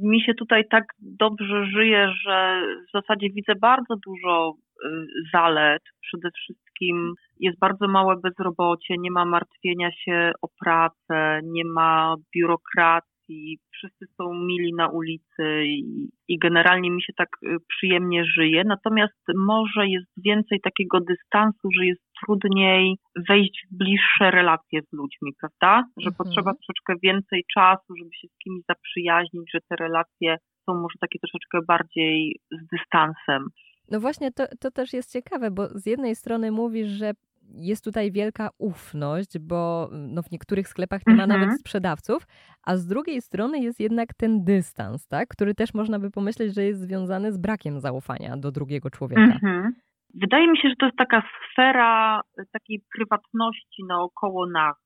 mi 0.03 0.21
się 0.21 0.35
tutaj 0.35 0.63
tak 0.71 0.85
dobrze 0.99 1.67
żyje, 1.67 2.13
że 2.25 2.63
w 2.89 2.93
zasadzie 2.93 3.29
widzę 3.31 3.53
bardzo 3.61 3.95
dużo 4.07 4.55
y, 4.55 4.89
zalet. 5.33 5.83
Przede 6.01 6.29
wszystkim 6.31 7.15
jest 7.41 7.59
bardzo 7.59 7.89
małe 7.89 8.17
bezrobocie, 8.17 8.95
nie 8.99 9.11
ma 9.11 9.25
martwienia 9.25 9.91
się 9.93 10.33
o 10.43 10.49
pracę, 10.65 11.41
nie 11.45 11.65
ma 11.65 12.15
biurokracji 12.37 13.10
i 13.31 13.59
wszyscy 13.71 14.07
są 14.17 14.35
mili 14.35 14.75
na 14.75 14.89
ulicy 14.89 15.65
i, 15.65 16.09
i, 16.29 16.39
generalnie 16.39 16.91
mi 16.91 17.03
się 17.03 17.13
tak 17.17 17.29
y, 17.43 17.57
przyjemnie 17.69 18.25
żyje. 18.25 18.63
Natomiast 18.65 19.23
może 19.37 19.87
jest 19.87 20.11
więcej 20.25 20.61
takiego 20.61 21.01
dystansu, 21.01 21.69
że 21.79 21.87
jest 21.87 22.03
trudniej 22.25 22.97
wejść 23.29 23.67
w 23.71 23.77
bliższe 23.77 24.31
relacje 24.31 24.81
z 24.83 24.93
ludźmi, 24.93 25.33
prawda? 25.41 25.85
Że 26.01 26.09
mhm. 26.09 26.15
potrzeba 26.19 26.53
troszeczkę 26.55 26.95
więcej 27.03 27.45
czasu, 27.55 27.97
żeby 27.99 28.11
się 28.21 28.29
z 28.29 28.39
kimś 28.45 28.63
zaprzyjaźnić, 28.69 29.51
że 29.55 29.61
te 29.69 29.77
relacje 29.77 30.37
są 30.67 30.75
może 30.75 30.99
takie 31.01 31.19
troszeczkę 31.19 31.59
bardziej 31.69 32.41
z 32.51 32.67
dystansem. 32.77 33.49
No 33.91 34.01
właśnie, 34.01 34.33
to, 34.33 34.45
to 34.61 34.71
też 34.71 34.93
jest 34.93 35.13
ciekawe, 35.13 35.51
bo 35.51 35.69
z 35.69 35.87
jednej 35.87 36.15
strony 36.17 36.51
mówisz, 36.51 36.89
że 36.89 37.13
jest 37.55 37.85
tutaj 37.85 38.13
wielka 38.13 38.49
ufność, 38.59 39.39
bo 39.39 39.89
no, 39.93 40.23
w 40.23 40.31
niektórych 40.31 40.69
sklepach 40.69 41.07
nie 41.07 41.15
ma 41.15 41.23
mhm. 41.23 41.41
nawet 41.41 41.61
sprzedawców, 41.61 42.27
a 42.67 42.77
z 42.77 42.87
drugiej 42.87 43.21
strony 43.21 43.59
jest 43.59 43.81
jednak 43.81 44.15
ten 44.15 44.45
dystans, 44.45 45.09
tak? 45.09 45.29
który 45.29 45.55
też 45.55 45.75
można 45.75 45.99
by 45.99 46.11
pomyśleć, 46.11 46.55
że 46.55 46.65
jest 46.65 46.81
związany 46.81 47.33
z 47.33 47.39
brakiem 47.39 47.81
zaufania 47.81 48.37
do 48.37 48.51
drugiego 48.51 48.91
człowieka. 48.91 49.23
Mhm. 49.23 49.75
Wydaje 50.15 50.51
mi 50.51 50.59
się, 50.59 50.69
że 50.69 50.77
to 50.77 50.87
jest 50.87 50.99
taka 50.99 51.23
sfera 51.53 52.21
takiej 52.53 52.83
prywatności 52.97 53.83
naokoło 53.89 54.51
nas, 54.51 54.77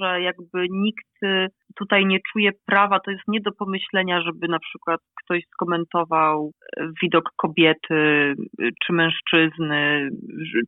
że 0.00 0.22
jakby 0.22 0.66
nikt 0.70 1.22
y, 1.22 1.46
tutaj 1.78 2.06
nie 2.06 2.18
czuje 2.32 2.50
prawa, 2.66 3.00
to 3.00 3.10
jest 3.10 3.22
nie 3.28 3.40
do 3.40 3.52
pomyślenia, 3.52 4.20
żeby 4.20 4.48
na 4.48 4.58
przykład 4.58 5.00
ktoś 5.24 5.42
skomentował 5.52 6.50
y, 6.80 6.86
widok 7.02 7.30
kobiety 7.36 7.94
y, 7.94 8.70
czy 8.86 8.92
mężczyzny, 8.92 10.08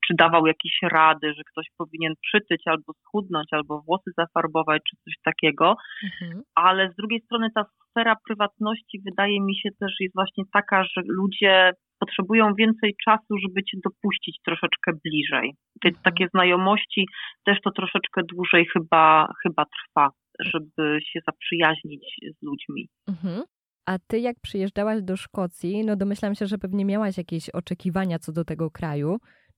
czy 0.06 0.14
dawał 0.18 0.46
jakieś 0.46 0.78
rady, 0.82 1.34
że 1.36 1.42
ktoś 1.52 1.66
powinien 1.78 2.14
przytyć 2.22 2.62
albo 2.66 2.92
schudnąć, 2.92 3.46
albo 3.50 3.82
włosy 3.86 4.10
zafarbować, 4.18 4.82
czy 4.90 4.96
coś 5.04 5.14
takiego. 5.24 5.76
Mhm. 6.04 6.42
Ale 6.54 6.92
z 6.92 6.96
drugiej 6.96 7.20
strony 7.20 7.48
ta 7.54 7.64
sfera 7.90 8.16
prywatności 8.26 9.00
wydaje 9.04 9.40
mi 9.40 9.56
się 9.56 9.68
też 9.80 9.92
jest 10.00 10.14
właśnie 10.14 10.44
taka, 10.52 10.84
że 10.84 11.02
ludzie 11.04 11.72
potrzebują 11.98 12.54
więcej 12.54 12.94
czasu, 13.04 13.38
żeby 13.42 13.64
cię 13.64 13.78
dopuścić 13.84 14.38
troszeczkę 14.44 14.92
bliżej. 15.04 15.54
Te 15.82 15.88
Mhm. 15.88 16.02
takie 16.02 16.28
znajomości 16.34 17.06
też 17.44 17.58
to 17.64 17.70
troszeczkę 17.70 18.20
dłużej 18.34 18.66
chyba, 18.72 19.28
chyba 19.42 19.64
trwa, 19.64 20.10
żeby 20.40 20.98
się 21.12 21.20
zaprzyjaźnić 21.26 22.04
z 22.38 22.42
ludźmi. 22.42 22.88
Mhm. 23.08 23.42
A 23.86 23.98
ty 24.06 24.18
jak 24.18 24.36
przyjeżdżałaś 24.42 25.02
do 25.02 25.16
Szkocji, 25.16 25.84
no 25.84 25.96
domyślam 25.96 26.34
się, 26.34 26.46
że 26.46 26.58
pewnie 26.58 26.84
miałaś 26.84 27.18
jakieś 27.18 27.50
oczekiwania 27.50 28.18
co 28.18 28.32
do 28.32 28.44
tego 28.44 28.70
kraju. 28.70 29.16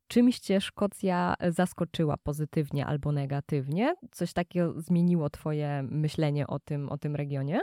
Czymś 0.08 0.38
cię 0.38 0.60
Szkocja 0.60 1.34
zaskoczyła 1.40 2.14
pozytywnie 2.24 2.86
albo 2.86 3.12
negatywnie? 3.12 3.94
Coś 4.10 4.32
takiego 4.32 4.80
zmieniło 4.80 5.30
twoje 5.30 5.82
myślenie 5.82 6.46
o 6.46 6.58
tym, 6.58 6.88
o 6.88 6.98
tym 6.98 7.16
regionie? 7.16 7.58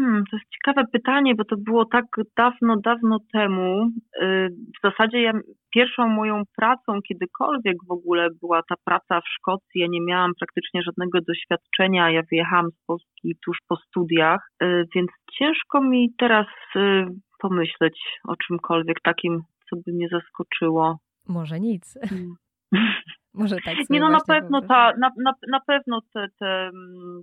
Hmm, 0.00 0.24
to 0.30 0.36
jest 0.36 0.50
ciekawe 0.50 0.86
pytanie, 0.92 1.34
bo 1.34 1.44
to 1.44 1.56
było 1.56 1.84
tak 1.84 2.04
dawno, 2.36 2.76
dawno 2.76 3.18
temu. 3.32 3.90
Y, 4.22 4.48
W 4.50 4.80
zasadzie 4.82 5.22
ja 5.22 5.32
pierwszą 5.74 6.08
moją 6.08 6.42
pracą 6.56 7.02
kiedykolwiek 7.08 7.76
w 7.88 7.90
ogóle 7.90 8.28
była 8.40 8.62
ta 8.68 8.74
praca 8.84 9.20
w 9.20 9.28
Szkocji. 9.28 9.80
Ja 9.80 9.86
nie 9.90 10.00
miałam 10.00 10.32
praktycznie 10.38 10.82
żadnego 10.82 11.18
doświadczenia. 11.28 12.10
Ja 12.10 12.22
wyjechałam 12.30 12.70
z 12.70 12.86
Polski 12.86 13.36
tuż 13.44 13.58
po 13.68 13.76
studiach, 13.76 14.50
y, 14.62 14.84
więc 14.94 15.10
ciężko 15.38 15.80
mi 15.82 16.14
teraz 16.18 16.46
y, 16.76 17.06
pomyśleć 17.38 18.00
o 18.28 18.36
czymkolwiek 18.36 19.00
takim, 19.02 19.42
co 19.70 19.76
by 19.76 19.92
mnie 19.92 20.08
zaskoczyło. 20.08 20.98
Może 21.28 21.60
nic. 21.60 21.98
Hmm. 22.08 22.34
Może 23.34 23.56
tak 23.64 23.74
Nie 23.90 24.00
no 24.00 24.10
na 24.10 24.20
pewno 24.20 24.60
ta, 24.60 24.92
na, 24.98 25.10
na, 25.22 25.32
na 25.48 25.60
pewno 25.66 26.00
te, 26.14 26.26
te, 26.38 26.70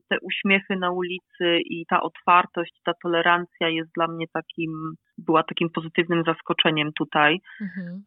te 0.09 0.17
uśmiechy 0.21 0.75
na 0.75 0.91
ulicy 0.91 1.59
i 1.65 1.85
ta 1.89 2.01
otwartość, 2.01 2.81
ta 2.85 2.91
tolerancja 3.03 3.69
jest 3.69 3.91
dla 3.95 4.07
mnie 4.07 4.25
takim, 4.33 4.93
była 5.17 5.43
takim 5.43 5.69
pozytywnym 5.69 6.23
zaskoczeniem 6.25 6.89
tutaj. 6.97 7.39
Mhm. 7.61 8.01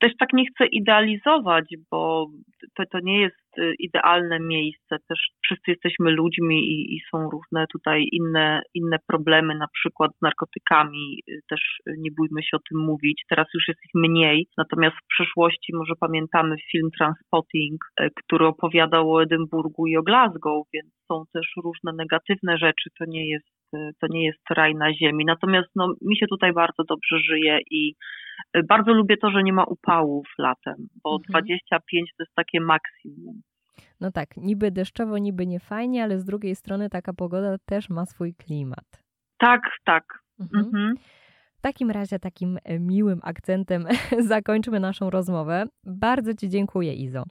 Też 0.00 0.12
tak 0.18 0.32
nie 0.32 0.44
chcę 0.46 0.66
idealizować, 0.66 1.64
bo 1.90 2.26
to, 2.76 2.82
to 2.92 2.98
nie 3.02 3.20
jest 3.20 3.58
y, 3.58 3.74
idealne 3.78 4.40
miejsce. 4.40 4.96
Też 5.08 5.18
wszyscy 5.44 5.70
jesteśmy 5.70 6.10
ludźmi 6.10 6.58
i, 6.58 6.96
i 6.96 7.00
są 7.10 7.30
różne 7.30 7.66
tutaj 7.72 8.08
inne, 8.12 8.62
inne 8.74 8.96
problemy, 9.06 9.54
na 9.54 9.66
przykład 9.72 10.10
z 10.18 10.22
narkotykami. 10.22 11.22
Y, 11.30 11.40
Też 11.48 11.60
nie 11.98 12.10
bójmy 12.16 12.42
się 12.42 12.56
o 12.56 12.66
tym 12.68 12.80
mówić. 12.80 13.22
Teraz 13.28 13.46
już 13.54 13.68
jest 13.68 13.80
ich 13.84 13.94
mniej. 13.94 14.46
Natomiast 14.58 14.96
w 14.96 15.06
przeszłości 15.08 15.72
może 15.74 15.94
pamiętamy 16.00 16.56
film 16.72 16.88
Transpotting, 16.98 17.84
y, 18.00 18.08
który 18.16 18.46
opowiadał 18.46 19.12
o 19.14 19.22
Edynburgu 19.22 19.86
i 19.86 19.96
o 19.96 20.02
Glasgow, 20.02 20.66
więc 20.74 20.90
są 21.08 21.24
też 21.32 21.46
różne 21.64 21.92
negatywne 21.92 22.58
rzeczy. 22.58 22.90
To 22.98 23.04
nie 23.08 23.28
jest, 23.28 23.59
to 23.72 24.06
nie 24.10 24.26
jest 24.26 24.50
raj 24.50 24.74
na 24.74 24.94
ziemi. 24.94 25.24
Natomiast 25.24 25.68
no, 25.76 25.94
mi 26.02 26.16
się 26.16 26.26
tutaj 26.26 26.52
bardzo 26.52 26.84
dobrze 26.88 27.18
żyje 27.18 27.58
i 27.70 27.94
y, 28.56 28.62
bardzo 28.68 28.92
lubię 28.92 29.16
to, 29.16 29.30
że 29.30 29.42
nie 29.42 29.52
ma 29.52 29.64
upałów 29.64 30.26
latem, 30.38 30.74
bo 31.04 31.16
Mhm. 31.16 31.44
25 31.44 32.10
to 32.16 32.22
jest 32.22 32.34
takie 32.34 32.60
maksimum. 32.60 33.40
No 34.00 34.10
tak, 34.12 34.36
niby 34.36 34.70
deszczowo, 34.70 35.18
niby 35.18 35.46
nie 35.46 35.60
fajnie, 35.60 36.02
ale 36.04 36.18
z 36.18 36.24
drugiej 36.24 36.54
strony 36.54 36.88
taka 36.90 37.12
pogoda 37.12 37.56
też 37.64 37.90
ma 37.90 38.06
swój 38.06 38.34
klimat. 38.34 39.04
Tak, 39.38 39.60
tak. 39.84 40.04
Mhm. 40.40 40.64
Mhm. 40.64 40.94
W 41.58 41.62
takim 41.62 41.90
razie 41.90 42.18
takim 42.18 42.58
e, 42.64 42.78
miłym 42.78 43.20
akcentem 43.22 43.84
zakończmy 44.32 44.80
naszą 44.80 45.10
rozmowę. 45.10 45.64
Bardzo 45.86 46.34
Ci 46.34 46.48
dziękuję, 46.48 46.94
Izo. 46.94 47.24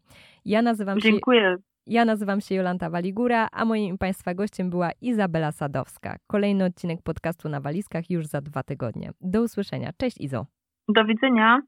Ja 0.46 0.62
nazywam 0.62 1.00
się, 1.00 1.10
Dziękuję. 1.12 1.56
Ja 1.88 2.06
nazywam 2.06 2.42
się 2.42 2.56
Jolanta 2.56 2.90
Waligura, 2.90 3.48
a 3.52 3.66
moim 3.66 3.98
Państwa 3.98 4.34
gościem 4.34 4.70
była 4.70 4.92
Izabela 5.02 5.52
Sadowska. 5.52 6.18
Kolejny 6.28 6.66
odcinek 6.66 7.02
podcastu 7.04 7.50
na 7.50 7.62
walizkach 7.62 8.10
już 8.10 8.26
za 8.26 8.42
dwa 8.42 8.64
tygodnie. 8.64 9.12
Do 9.22 9.42
usłyszenia. 9.42 9.92
Cześć 9.98 10.18
Izo. 10.18 10.46
Do 10.88 11.06
widzenia. 11.06 11.62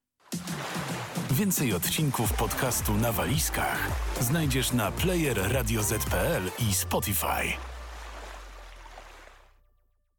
Więcej 1.31 1.73
odcinków 1.73 2.33
podcastu 2.33 2.93
na 2.93 3.11
walizkach 3.11 3.89
znajdziesz 4.19 4.73
na 4.73 4.91
player 4.91 5.37
i 6.69 6.73
Spotify. 6.73 7.70